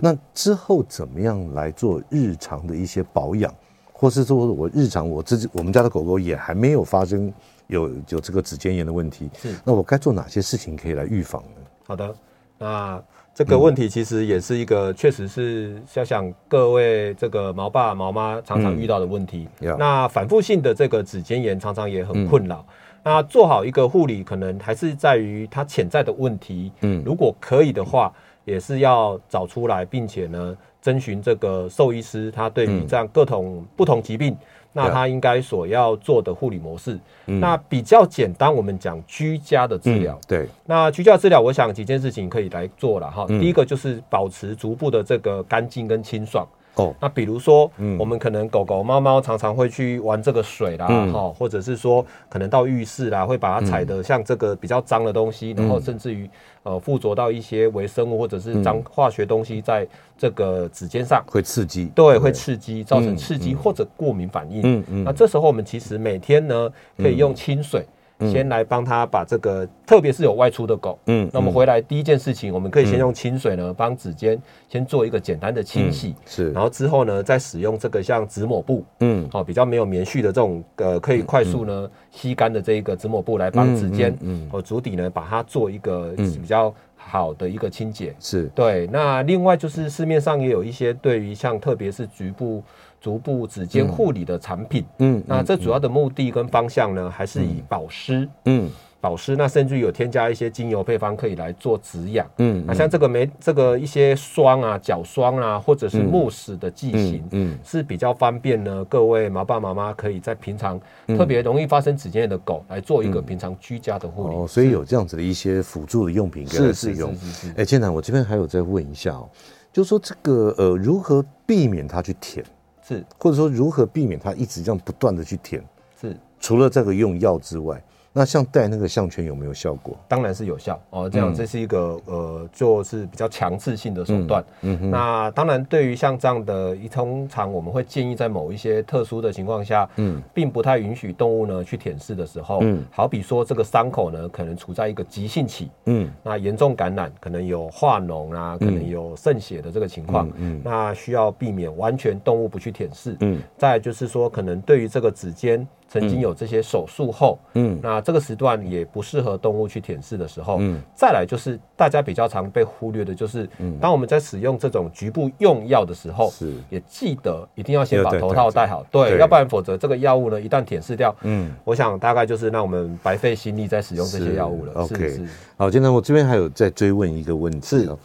[0.00, 3.54] 那之后怎么样来做日常的一些保养，
[3.92, 7.32] 或是说我日常我自己我们家的狗狗也还没有发生
[7.68, 11.62] 有有这个指尖炎的问题，是那我该做哪些事情可以来预防呢？
[11.86, 12.14] 好的，
[12.58, 13.02] 那。
[13.36, 19.46] 这个问题其实也是一个，确实是想想各位这个毛爸毛妈常常遇到的问题。
[19.60, 22.64] 嗯、那反复性的这个指尖炎常常也很困扰。
[22.66, 26.72] 嗯、那做好一个护理，可能还是在于它潜在的问题。
[26.80, 28.10] 嗯，如果可以的话，
[28.46, 34.34] 也是要找出来，并且呢，征询这个兽医师，他对于这样各种不同疾病。
[34.76, 38.54] 那他应该所要做的护理模式，嗯、那比较简单。
[38.54, 40.46] 我们讲居家的治疗、嗯，对。
[40.66, 43.24] 那居家治疗，我想几件事情可以来做了哈。
[43.30, 46.46] 嗯、第一个就是保持足部的这个干净跟清爽。
[46.76, 56.28] 哦，那比如说，嗯，我们可能狗狗、猫猫常常会去玩这个水啦，哈、嗯，或者是说，可能到浴室啦，会把它踩得像这个比较脏的东西，嗯、然后甚至于
[56.64, 64.60] 呃附着到一些微生物或者是脏化学东西在这个指尖上，会刺激，对，会刺激，造成刺激或者过敏反应。
[64.62, 67.86] 嗯嗯，那这时候我们其实每天呢，可以用清水。
[68.20, 88.44] 先来帮他把这个，特别是有外出的狗，嗯，那我们回来第一件事情，我们可以先用清水呢，帮指尖先做一个简单的清洗，是，然后之后呢，再使用这个像纸抹布，嗯，好，比较没有棉絮的这种，呃，可以快速呢吸干的这一个纸抹布来帮指尖，嗯，和足底呢把它做一个比较好的一个清洁，是。
[88.54, 88.86] 对。
[88.86, 92.62] 那另外就是市面上也有一些对于像特别是局部。
[93.00, 98.68] 足部指尖护理的产品，嗯，那这主要的目的跟方向呢，还是以保湿，嗯，
[99.00, 99.36] 保湿。
[99.36, 108.84] 那甚至于有添加一些精油配方，可以来做止痒，嗯，那像这个没这个一些霜啊、角霜啊，或者是慕斯的剂型，嗯，是比较方便呢。
[108.86, 114.34] 各位毛爸妈妈可以在平常特别容易发生指尖炎的狗来做一个平常居家的护理。
[114.34, 117.14] 哦，所以有这样子的一些辅助的用品可以使用。
[117.56, 119.28] 哎，建南，我这边还有再问一下哦，
[119.72, 122.44] 就是说这个呃，如何避免它去舔？
[122.86, 125.64] 是，或者说如何避免它一直这样不断的去舔？
[126.00, 127.82] 是，除了这个用药之外。
[128.18, 129.94] 那像戴那个项圈有没有效果？
[130.08, 131.06] 当然是有效哦。
[131.06, 134.42] 这样这是一个、嗯、呃，就是比较强制性的手段。
[134.62, 153.14] 嗯，嗯那当然，对于像这样的，一通常我们会建议在某一些特殊的情况下，嗯，并不太允许动物呢去舔舐的时候，嗯，好比说这个伤口呢可能处在一个急性期，嗯，那严重感染，可能有化脓啊，可能有渗血的这个情况，嗯，嗯那需要避免完全动物不去舔舐。
[153.20, 155.68] 嗯，再就是说，可能对于这个指尖。
[155.88, 174.72] 曾经有这些手术后，嗯，那这个时段也不适合动物去舔舐的时候，嗯，再来就是大家比较常被忽略的，就是，嗯，当我们在使用这种局部用药的时候，是，也记得一定要先把头套戴好，对，要不然否则这个药物呢，一旦舔舐掉，嗯，我想大概就是让我们白费心力在使用这些药物了。
[174.74, 175.20] OK，
[175.56, 177.96] 好，现在我这边还有再追问一个问题，是。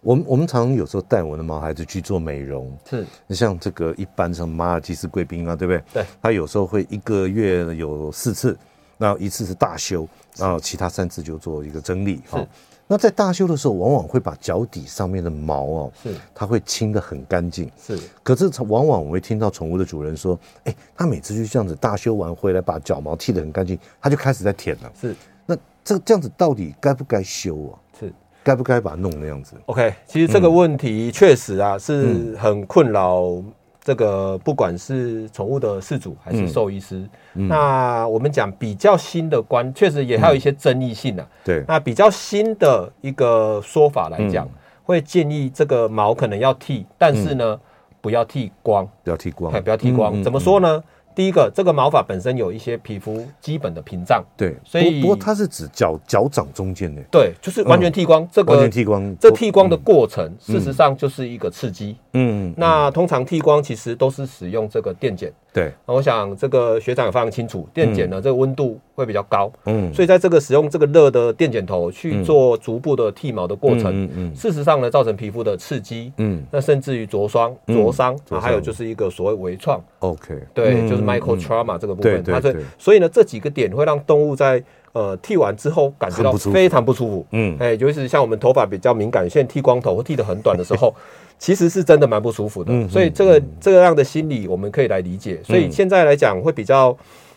[0.00, 3.04] 我们我们常常有时候带我的毛孩子去做美容，是。
[3.26, 5.82] 你像这个一般像马尔济斯贵宾啊，对不对？
[5.94, 6.06] 对。
[6.22, 8.56] 他有时候会一个月有四次，
[8.98, 10.06] 那一次是大修，
[10.36, 12.38] 然后其他三次就做一个整理哈。
[12.38, 12.46] 是
[12.88, 17.68] 那在大修的时候，往往会把脚底上面的毛哦，是它会清得很干净。
[17.76, 24.92] 是，可是往往我会听到宠物的主人说，哎，他每次就这样子大修完回来，把脚毛剃得很干净，他就开始在舔了。
[25.00, 27.74] 是，那这这样子到底该不该修啊？
[27.98, 28.12] 是，
[28.46, 33.42] 该不该把它弄那样子？OK，其实这个问题确实啊、嗯、是很困扰。
[33.80, 41.28] 这个不管是宠物的饲主还是兽医师，那我们讲比较新的观，确实也还有一些争议性的、啊。
[41.30, 41.38] 嗯。
[41.44, 44.50] 对，那比较新的一个说法来讲，嗯、
[44.82, 47.60] 会建议这个毛可能要剃，但是呢，嗯、
[48.00, 50.20] 不要剃光，不要剃光，不要剃光。
[50.22, 50.82] 怎么说呢？
[51.16, 58.22] 第一个，这个毛发本身有一些皮肤基本的屏障，对，所以不过它是指脚脚掌中间的，对，就是完全剃光。
[58.22, 61.96] 嗯、这个完全剃光，这剃光的过程，嗯、事实上就是一个刺激。
[62.12, 65.32] 嗯，那通常剃光其实都是使用这个电剪。
[65.54, 84.60] 对，我想这个学长也非常清楚，电剪呢，这个温度会比较高，嗯，所以在这个使用这个热的电剪头去做逐步的剃毛的过程，嗯嗯，事实上呢，造成皮肤的刺激，嗯，那甚至于灼伤、灼伤啊，还有就是一个所谓微创，OK，对，就是 micro trauma 这个部分，它是所以呢，这几个点会让动物在
[84.92, 90.94] 呃剃完之后感觉到非常不舒服，嗯，哎，尤其是像我们头发比较敏感，现在剃光头或剃得很短的时候。
[91.38, 95.38] 其实是真的蛮不舒服的，嗯、所以这个、嗯、这个样的心理我们可以来理解。
[95.44, 96.96] 所以现在来讲会比较，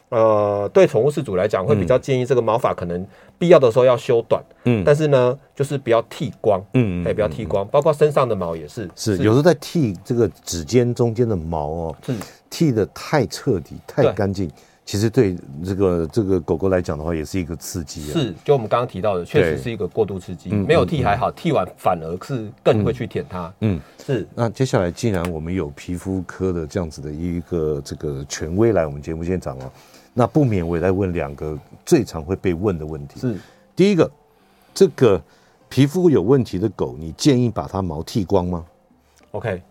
[0.10, 3.06] 呃，对宠物饲主来讲会比较建议这个毛发可能
[3.38, 12.13] 必要的时候要修短，嗯，但是呢，就是不要剃光，嗯，哎，不要剃光，包括身上的毛也是，是，有时候在剃这个指尖中间的毛哦，是
[12.50, 14.50] 剃的太彻底、太干净。
[14.84, 18.13] 其实对这个这个狗狗来讲的话，也是一个刺激啊。
[18.13, 20.50] 是，就我们刚刚提到的，确实是一个过度刺激。
[20.50, 23.54] 没有剃还好，剃完反而是更会去舔它。
[23.60, 24.28] 嗯，是。
[24.34, 29.69] 那接下来，既然我们有皮肤科的这样子的一个这个权威来我们节目现场啊，
[30.13, 33.19] 那不免我也来问两个最常会被问的问题。
[33.19, 33.38] 是，
[33.76, 34.10] 第一个，
[34.74, 35.22] 这个
[35.69, 38.65] 皮肤有问题的狗，你建议把它毛剃光吗
[39.32, 39.62] ？OK。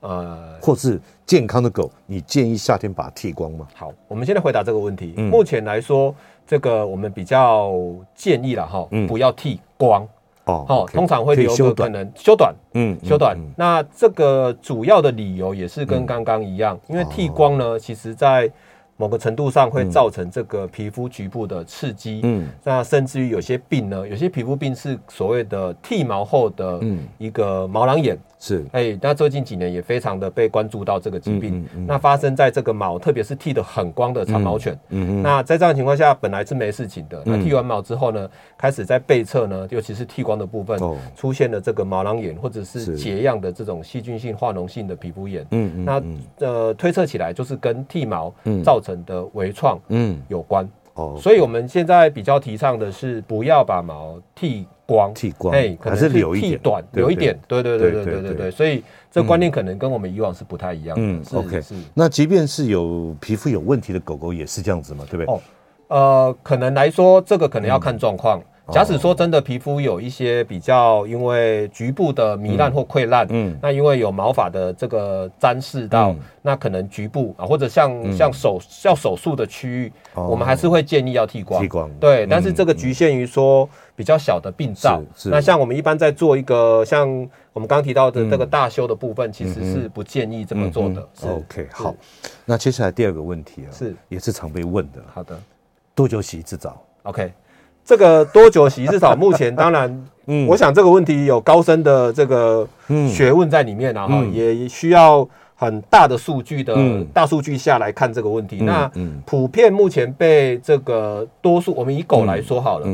[0.00, 3.66] 呃，或是健康的狗，你建议夏天把它剃光吗？
[3.74, 5.12] 好，我们现在回答这个问题。
[5.16, 6.14] 嗯、目前来说，
[6.46, 7.72] 这个我们比较
[8.14, 10.06] 建议了哈，嗯、不要剃光
[10.44, 10.64] 哦。
[10.68, 13.36] 好，通常会留个可能修短，嗯，修短。
[13.56, 18.48] 那这个主要的理由也是跟刚刚一样，嗯、因为剃光呢，哦、其实在
[18.98, 26.80] 某个程度上会造成这个皮肤局部的刺激，嗯，那甚至于有些病呢，有些皮肤病是所谓的剃毛后的
[27.16, 28.18] 一个毛囊炎。
[28.38, 31.66] 是，哎，那最近几年也非常的被关注到这个疾病。
[31.86, 34.78] 那发生在这个毛，特别是剃得很光的长毛犬。
[34.90, 37.18] 嗯那在这样的情况下，本来是没事情的。
[37.18, 45.44] 嗯、那剃完毛之后呢，开始在背侧呢，尤其是剃光的部分，哦、出现了这个毛囊炎或者是结样的这种细菌性化脓性的皮肤炎。
[45.50, 48.32] 嗯嗯、那呃，推测起来就是跟剃毛
[48.64, 49.78] 造成的微创
[50.28, 50.68] 有关。
[51.20, 61.02] 所以我们现在比较提倡的是不要把毛剃光，剃光，哎，可能是留一短，留一点，对对对对对对对，所以这观念可能跟我们以往是不太一样的。
[61.02, 61.74] 嗯，OK，是。
[61.92, 65.26] 那即便是有皮肤有问题的狗狗也是这样子嘛，对不对？
[65.26, 65.40] 哦，
[65.88, 68.42] 呃，可能来说这个可能要看状况。
[68.70, 81.62] 假使说真的皮肤有一些比较因为局部的糜烂或溃烂，嗯，那因为有毛发的这个沾湿到，那可能局部啊或者像像手要手术的区域，我们还是会建议要剃光。
[81.62, 85.02] 剃光，对，但是这个局限于说比较小的病灶。
[85.24, 87.08] 那像我们一般在做一个像
[87.52, 91.08] 我们刚刚提到的这个大修的部分，其实是不建议这么做的。
[91.26, 91.94] OK，好，
[92.44, 93.96] 那接下来第二个问题啊，是。
[94.08, 95.02] 也是常被问的。
[95.12, 95.40] 好的，
[95.94, 97.32] 多久洗一次澡？OK。
[97.88, 99.16] 这个多久洗一次澡？
[99.16, 102.68] 目前当然， 嗯，我想这个问题有高深的这个
[103.10, 106.76] 学问在里面，然后也需要很大的数据的
[107.14, 108.58] 大数据下来看这个问题。
[108.60, 108.90] 那
[109.24, 112.86] 普遍目前被这个多数，我们以狗来说好了，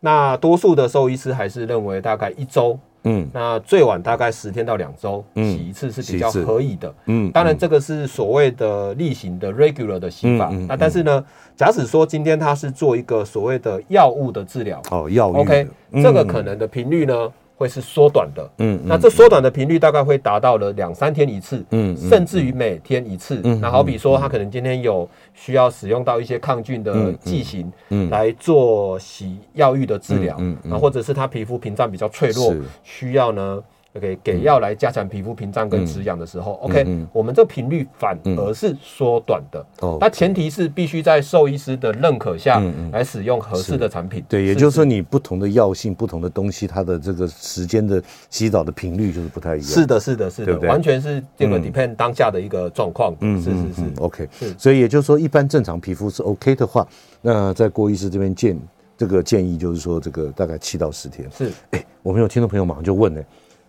[0.00, 2.78] 那多数的兽医师还是认为大概一周。
[3.04, 6.94] 嗯，那最晚大概十天到两周洗一次是比较可以的。
[7.06, 10.50] 嗯，当然这个是所谓的例行的 regular 的洗法。
[10.68, 11.24] 那但是呢，
[11.56, 15.66] 假使说今天他是做一个所谓的药物的治疗，哦，药物，OK，
[16.02, 17.32] 这个可能的频率呢？
[17.56, 23.36] 会是缩短的，嗯，那这缩短的频率大概会达到了两三天一次，嗯，甚至于每天一次。
[23.60, 33.62] 那好比说，他可能今天有需要使用到一些抗菌的剂型，嗯，来做洗药浴的治疗，嗯，啊，或者是他皮肤屏障比较脆弱，需要呢
[33.96, 39.64] OK，给药来加强皮肤屏障跟止痒的时候，OK，我们这频率反而是缩短的。
[39.82, 44.24] 哦，那前提是必须在兽医师的认可下来使用合适的产品。
[44.28, 49.68] 对，也就是说，你不同的药性、不同的东西，它的这个时间的洗澡的频率就是不太一样。
[49.68, 53.14] 是的，是的，是的，完全是这个 depend 当下的一个状况。
[53.20, 54.28] 嗯，是是是，OK。
[54.58, 56.84] 所以也就是说，一般正常皮肤是 OK 的话，
[57.22, 58.58] 那在郭医师这边建
[58.98, 61.30] 这个建议就是说，这个大概七到十天。
[61.30, 63.22] 是，哎，我们有听众朋友马上就问呢。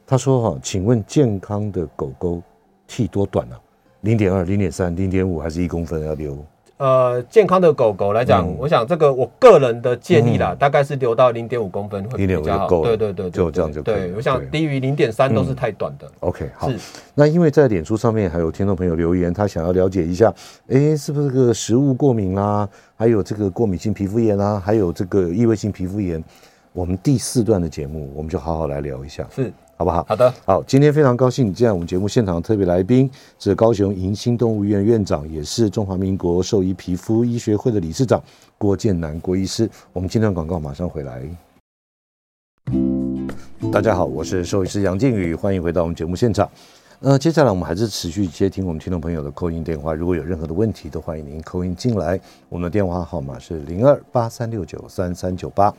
[0.08, 2.42] 他说：“哈，请问健康的狗狗
[2.88, 3.60] 剃多短啊？
[4.02, 6.38] 零点二、零点三、零点五，还是一公分要留？
[6.78, 12.68] 呃，健康的狗狗来讲，我想这个我个人的建议啦，大概是留到零点五公分会比较好。
[12.84, 13.82] 对对对，就这样就。
[13.82, 16.12] 对，我想低于零点三都是太短的。
[16.20, 16.70] OK，好。
[17.14, 20.32] 那因为在脸书上面还有听众朋友留言，他想要了解一下，
[20.68, 22.68] 哎，是不是这个食物过敏啦？
[22.98, 24.62] 还有这个过敏性皮肤炎啊？
[24.64, 26.22] 还有这个异位性皮肤炎？
[26.74, 29.26] 我们第四段的节目，我们就好好来聊一下。
[29.34, 30.06] 是。”好不好？
[30.08, 38.24] 好的，好，今天非常高兴，在我们节目现场的特别来宾是高雄迎新动物医院院长，也是中华民国兽医皮肤医学会的理事长
[38.58, 39.70] 郭建南郭医师。
[39.92, 41.22] 我们今天广告马上回来。
[43.70, 46.50] 大家好，我是兽医师杨靖宇，欢迎回到我们节目现场。
[47.02, 52.18] 那接下来我们还是持续接听我们听众朋友的 call in 电话，如果有任何的问题，都欢迎您 call in 进来。
[52.48, 55.74] 我们的电话号码是零二八三六九三三九八。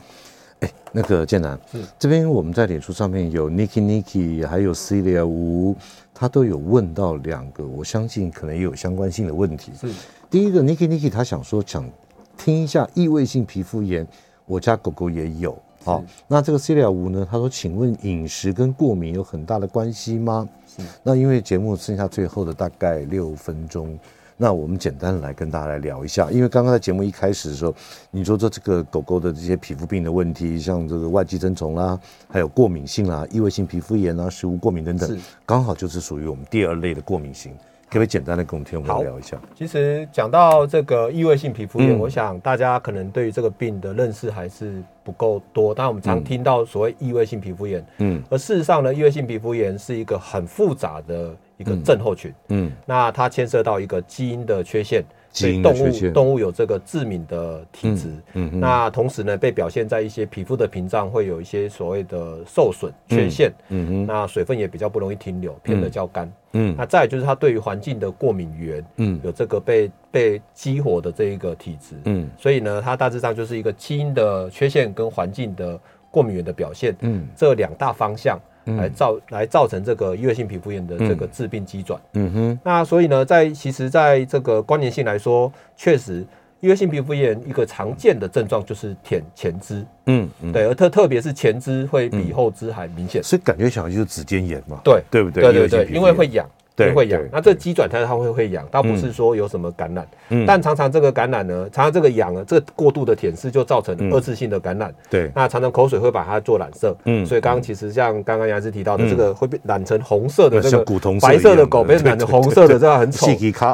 [0.61, 5.75] 哎，那个建南，是这边我们在脸书上面有 Niki Niki，还有 Celia 吴，
[6.13, 9.71] 他都有问到两个，我相信可能也有相关性的问题。
[9.79, 9.87] 是
[10.29, 11.87] 第一个 Niki Niki，他想说想
[12.35, 14.07] 听一下异位性皮肤炎，
[14.45, 15.57] 我家狗狗也有。
[15.83, 20.49] 好，那这个 Celia 吴呢，他说，请问饮食跟过敏有很大的关系吗？
[20.65, 23.97] 是那因为节目剩下最后的大概六分钟。
[24.37, 27.73] 那我们简单来跟大家来聊一下，因为刚刚在节目一开始的时候，
[28.11, 37.51] 你说说这个狗狗的这些皮肤病的问题，像这个外寄生虫啦，还有过敏性啦，异位性皮肤炎啊，食物过敏等等，刚好就是属于我们第二类的过敏型。
[37.89, 39.37] 可不可以简单的跟我们听众聊一下？
[39.55, 45.73] 其实讲到这个异位性皮肤炎，嗯、我想大家可能对于这个病的认识还是不够多。
[45.73, 55.03] 当然，我们常听到所谓异位性皮肤炎，嗯，而事实上呢，异位性皮肤炎是一个很复杂的一个症候群，嗯，嗯那它牵涉到一个基因的缺陷。
[55.37, 75.79] 所以动物动物有这个致敏的体质，嗯，嗯那同时呢，被表现在一些皮肤的屏障会有一些所谓的受损缺陷，嗯，嗯那水分也比较不容易停留，变得较干，嗯，那再就是它对于环境的过敏源，嗯，有这个被被激活的这一个体质，嗯，所以呢，它大致上就是一个基因的缺陷跟环境的
[76.09, 78.39] 过敏源的表现，嗯，这两大方向。
[78.75, 81.99] 来造来造成这个异位性皮肤炎的这个致病机转。
[82.13, 86.25] 嗯哼，那所以呢，在其实在这个关联性来说，确实
[86.59, 89.85] 异位性皮肤炎一个常见的症状就是舔前肢。
[90.07, 94.79] 嗯，对，而特特别是前肢会比后肢还明显，所以感觉小孩就是指尖炎嘛。
[94.83, 95.43] 对，对不对？
[95.43, 96.49] 对对对，因为会痒。
[96.77, 97.19] 对，会痒。
[97.31, 100.07] 那这鸡转它它会会痒，倒不是说有什么感染。
[100.29, 100.45] 嗯。
[100.45, 104.93] 但常常这个感染呢，常常这个痒呢，这个过度的舔舐就造成二次性的感染。
[105.09, 105.31] 对。
[105.33, 106.95] 那常常口水会把它做染色。
[107.05, 107.25] 嗯。
[107.25, 110.85] 所以刚刚其实像刚刚杨医师提到的，这个会被染成红色的这个
[111.19, 113.25] 白色的狗被染成红色的，这样很丑。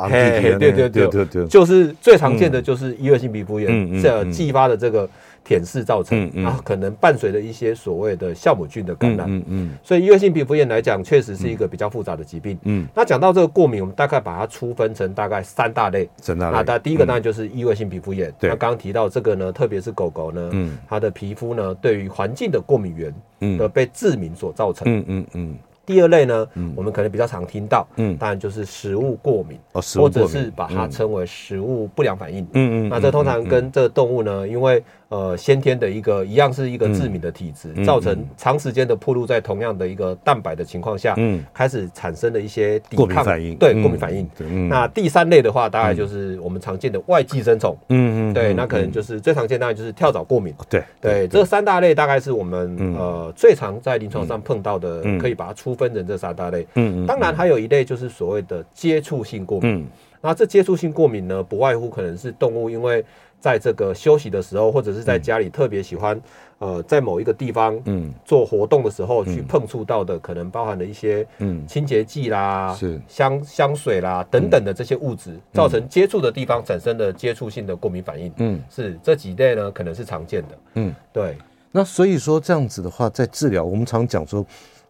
[0.09, 5.09] 嘿，对对对对对，就是最常见的就是异位性皮肤炎这继发的这个。
[5.43, 12.57] 舔舐造成，然后可能伴随着一些所谓的酵母菌的感染，嗯嗯，所以异位性皮肤炎来讲，确实是一个比较复杂的疾病。
[12.63, 16.09] 嗯，那讲到这个过敏，我们大概把它粗分成大概三大类。
[16.17, 16.63] 三大类。
[16.65, 18.33] 那第一个当然就是异位性皮肤炎。
[18.39, 18.49] 对。
[18.49, 24.83] 那刚刚提到这个呢，特别是狗狗呢，嗯，它的皮肤呢，对于环境的过敏源的被致敏所造成。
[24.85, 25.55] 嗯嗯嗯。
[25.85, 32.41] 第二类呢，我们可能比较常听到，嗯，当然就是食物过敏，哦，或者是把它称为食物不良反应。
[32.53, 32.89] 嗯嗯。
[32.89, 34.81] 那这通常跟这个动物呢，因为
[35.13, 44.27] 呃，先天的一个一样是一个致敏的体质，造成长时间的暴露在同样的一个蛋白的情况下，嗯，开始产生的一些抵抗反应，对过敏反应。
[44.67, 50.51] 那第三类的话，大概就是我们常见的外寄生虫，嗯嗯，对，那可能就是最常见，当然就是跳蚤过敏。
[50.67, 56.65] 对对，这三大类大概是我们呃最常在临床上碰到的，可以把它粗分成这三大类。
[56.73, 59.85] 嗯嗯，当然还有一类就是所谓的接触性过敏。
[60.21, 63.05] 那这接触性过敏呢，不外乎可能是动物因为。
[63.43, 66.17] 在这个休息的时候，或者是在家里特别喜欢，
[66.59, 73.01] 呃，在某一个地方，嗯，做活动的时候，去碰触到的，可能包含了一些，嗯，清洁剂啦，是。
[73.05, 81.35] 香香水啦等等的这些物质，造成接触的地方产生的接触性的过敏反应，嗯，是这几类呢，可能是常见的，嗯，对。
[81.69, 84.45] 那所以说这样子的话，在治疗，我们常讲说，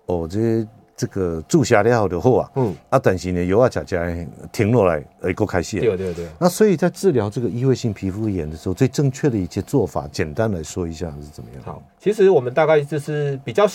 [0.05, 0.67] 哦，这些。
[0.95, 5.79] 这个注下料的后啊，嗯，啊，但是呢，油啊，吃吃停落来，哎，够开心。
[5.79, 6.27] 对对对。
[6.39, 11.63] 那所以在治疗这个异位性皮肤炎的时候，最正确的一些做法，简单来说一下是怎么样？
[11.63, 13.65] 好，其实我们大概就是比较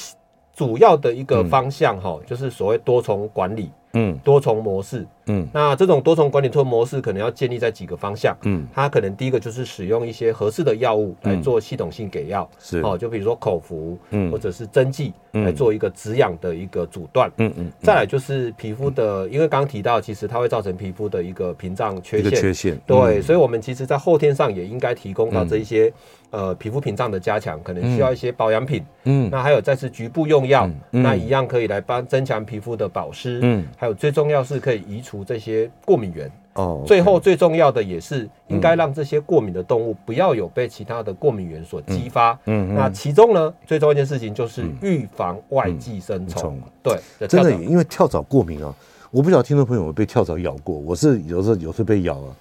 [0.54, 3.70] 主要的一个方向哈，就是所谓多重管理。
[3.94, 12.80] 嗯，多重模式，嗯，那这种多重管理托模式可能要建立在几个方向，嗯，它可能第一个就是使用一些合适的药物来做系统性给药，是。
[12.80, 25.92] 哦，就比如说口服，嗯，或者是针剂来做一个止痒的一个阻断，嗯嗯，再来就是皮肤的，因为刚刚提到，其实它会造成皮肤的一个屏障缺陷，缺陷，对，所以我们其实在后天上也应该提供到这一些。
[26.30, 48.74] 呃，皮肤屏障的加强可能需要一些保养品，嗯，那还有再次局部用药，嗯，那一样可以来帮增强皮肤的保湿，嗯，还有最重要是可以移除这些过敏源，哦，最后最重要的也是应该让这些过敏的动物不要有被其他的过敏源所激发，嗯，那其中呢，最重要一件事情就是预防外寄生虫，对，真的，因为跳蚤过敏啊，
[49.10, 52.36] 我不晓得听众朋友有被跳蚤咬过，我是有时候有时候被咬了。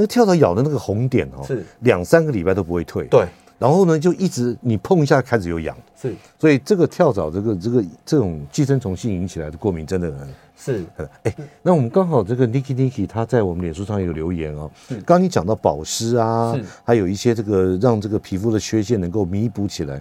[0.00, 3.04] 那跳蚤咬的那个红点哦，是两三个礼拜都不会退。
[3.06, 3.26] 对，
[3.58, 5.76] 然后呢，就一直你碰一下开始有痒。
[6.00, 10.84] 是，所以这个跳蚤这个这个这种寄生虫性引起来的过敏真的很是。
[11.24, 14.70] 哎，那我们刚好这个 Niki Niki 他在我们脸书上有留言哦。
[14.88, 20.00] 刚刚你讲到保湿啊，还有一些这个让这个皮肤的缺陷能够弥补起来。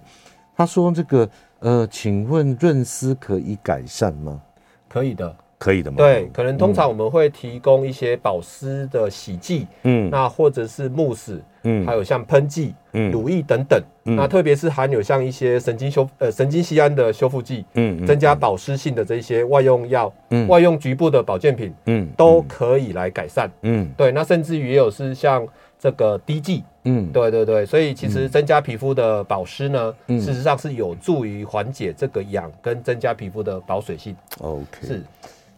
[0.56, 1.28] 他说这个
[1.60, 4.40] 呃，请问润丝可以改善吗？
[4.88, 5.36] 可以的。
[5.58, 5.98] 可以的吗？
[5.98, 25.44] 对，可能通常我们会提供一些保湿的洗剂，嗯，那或者是慕斯，嗯，还有像喷剂、嗯，乳液等等，嗯，那特别是含有像一些神经修呃神经酰胺的修复剂，嗯，增加保湿性的这些外用药，嗯，外用局部的保健品，嗯，都可以来改善，嗯，对，那甚至于也有是像
[25.80, 35.02] 这个滴剂，嗯，对对对，所以其实增加皮肤的保湿呢，嗯，事实上是有助于缓解这个痒跟增加皮肤的保水性，OK，是。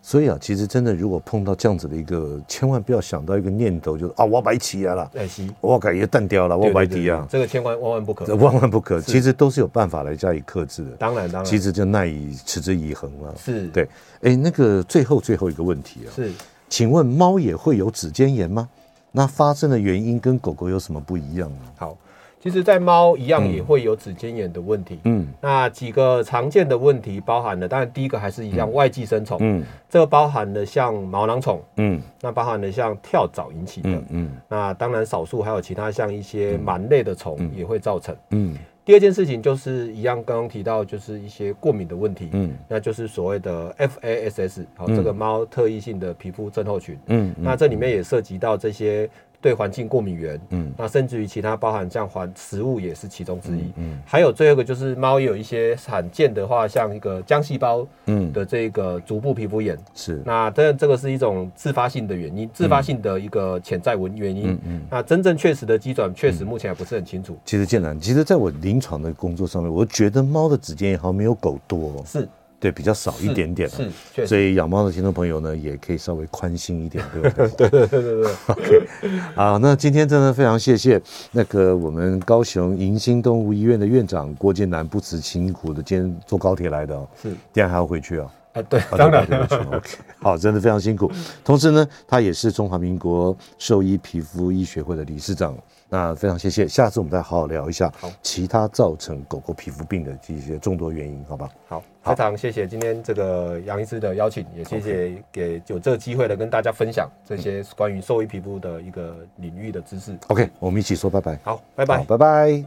[0.09, 5.29] 所以啊，其实真的，如果碰到这样子的一个，千万不要想到一个念头，就是啊，我要白起来了，哎，
[5.61, 8.99] 我要改也淡掉了，我要白底啊，这个千万万万不可，万万不可。
[8.99, 10.89] 其实都是有办法来加以克制的。
[10.97, 13.35] 当然，当然，其实就耐以持之以恒了。
[13.37, 13.87] 是对。
[14.21, 16.31] 哎，那个最后最后一个问题啊，是，
[16.67, 18.67] 请问猫也会有指尖炎吗？
[19.11, 21.57] 那发生的原因跟狗狗有什么不一样呢？
[21.77, 21.95] 好。
[22.41, 24.97] 其实，在猫一样也会有指尖炎的问题。
[25.03, 29.37] 嗯，那几个常见的问题包含了，当然第一个还是一样外寄生虫。
[29.41, 31.61] 嗯，这个包含了像毛囊虫。
[31.75, 33.89] 嗯，那包含了像跳蚤引起的。
[34.09, 38.15] 嗯，那当然少数还有其他像一些螨类的虫也会造成。
[38.29, 42.29] 嗯，第二件事情就是一样，刚刚提到就是一些过敏的问题。
[42.31, 46.97] 嗯，那就是所谓的 FASS，好，这个猫特异性的皮肤症候群。
[47.07, 49.09] 嗯，那这里面也涉及到这些。
[49.41, 58.31] 对环境过敏源，嗯，那甚至于其他包含像环食物也是其中之一，嗯，嗯，还有最后一个就是猫也有一些罕见的话，像一个浆细胞，嗯。
[58.31, 67.37] 的这个足部皮肤炎，是，那这这个是一种自发性的原因，自发性的一个潜在文原因，嗯嗯，那真正确实的机转确实目前还不是很清楚。
[67.43, 72.27] 其实建南，其实在我临床的工作上面，我觉得猫的指尖也好像没有狗多，是。
[72.59, 77.47] 对，比较少一点点，是，是，所以养猫的听众朋友呢，也可以稍微宽心一点，对不对？
[77.49, 78.31] 对对对对对。
[78.47, 78.87] OK，
[79.33, 81.01] 好，那今天真的非常谢谢
[81.31, 88.33] 那个我们高雄迎新动物医院的院长郭建南，不辞辛苦的今天坐高铁来的哦，是，今天还要回去啊？
[88.53, 89.23] 啊，对，当然。
[89.71, 89.89] OK，
[90.19, 91.09] 好，真的非常辛苦。
[91.45, 95.55] 同时呢，他也是中华民国兽医皮肤医学会的理事长。
[95.91, 97.91] 那非常谢谢，下次我们再好好聊一下
[98.21, 101.49] 其他造成狗狗皮肤病的这些众多原因，好吧？
[101.67, 110.17] 好，非常谢谢今天这个杨医师的邀请，也谢谢给有这个机会的跟大家分享这些关于兽医皮肤的一个领域的知识。
[110.27, 111.39] OK，我们一起说拜拜。
[111.43, 112.65] 好，拜拜，拜拜。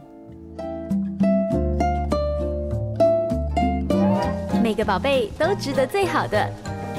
[4.63, 6.49] 每个宝贝都值得最好的，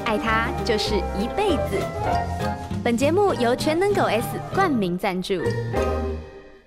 [0.04, 1.80] 爱它就是一辈子。
[2.84, 5.34] 本节目由全能狗 S 冠名赞助。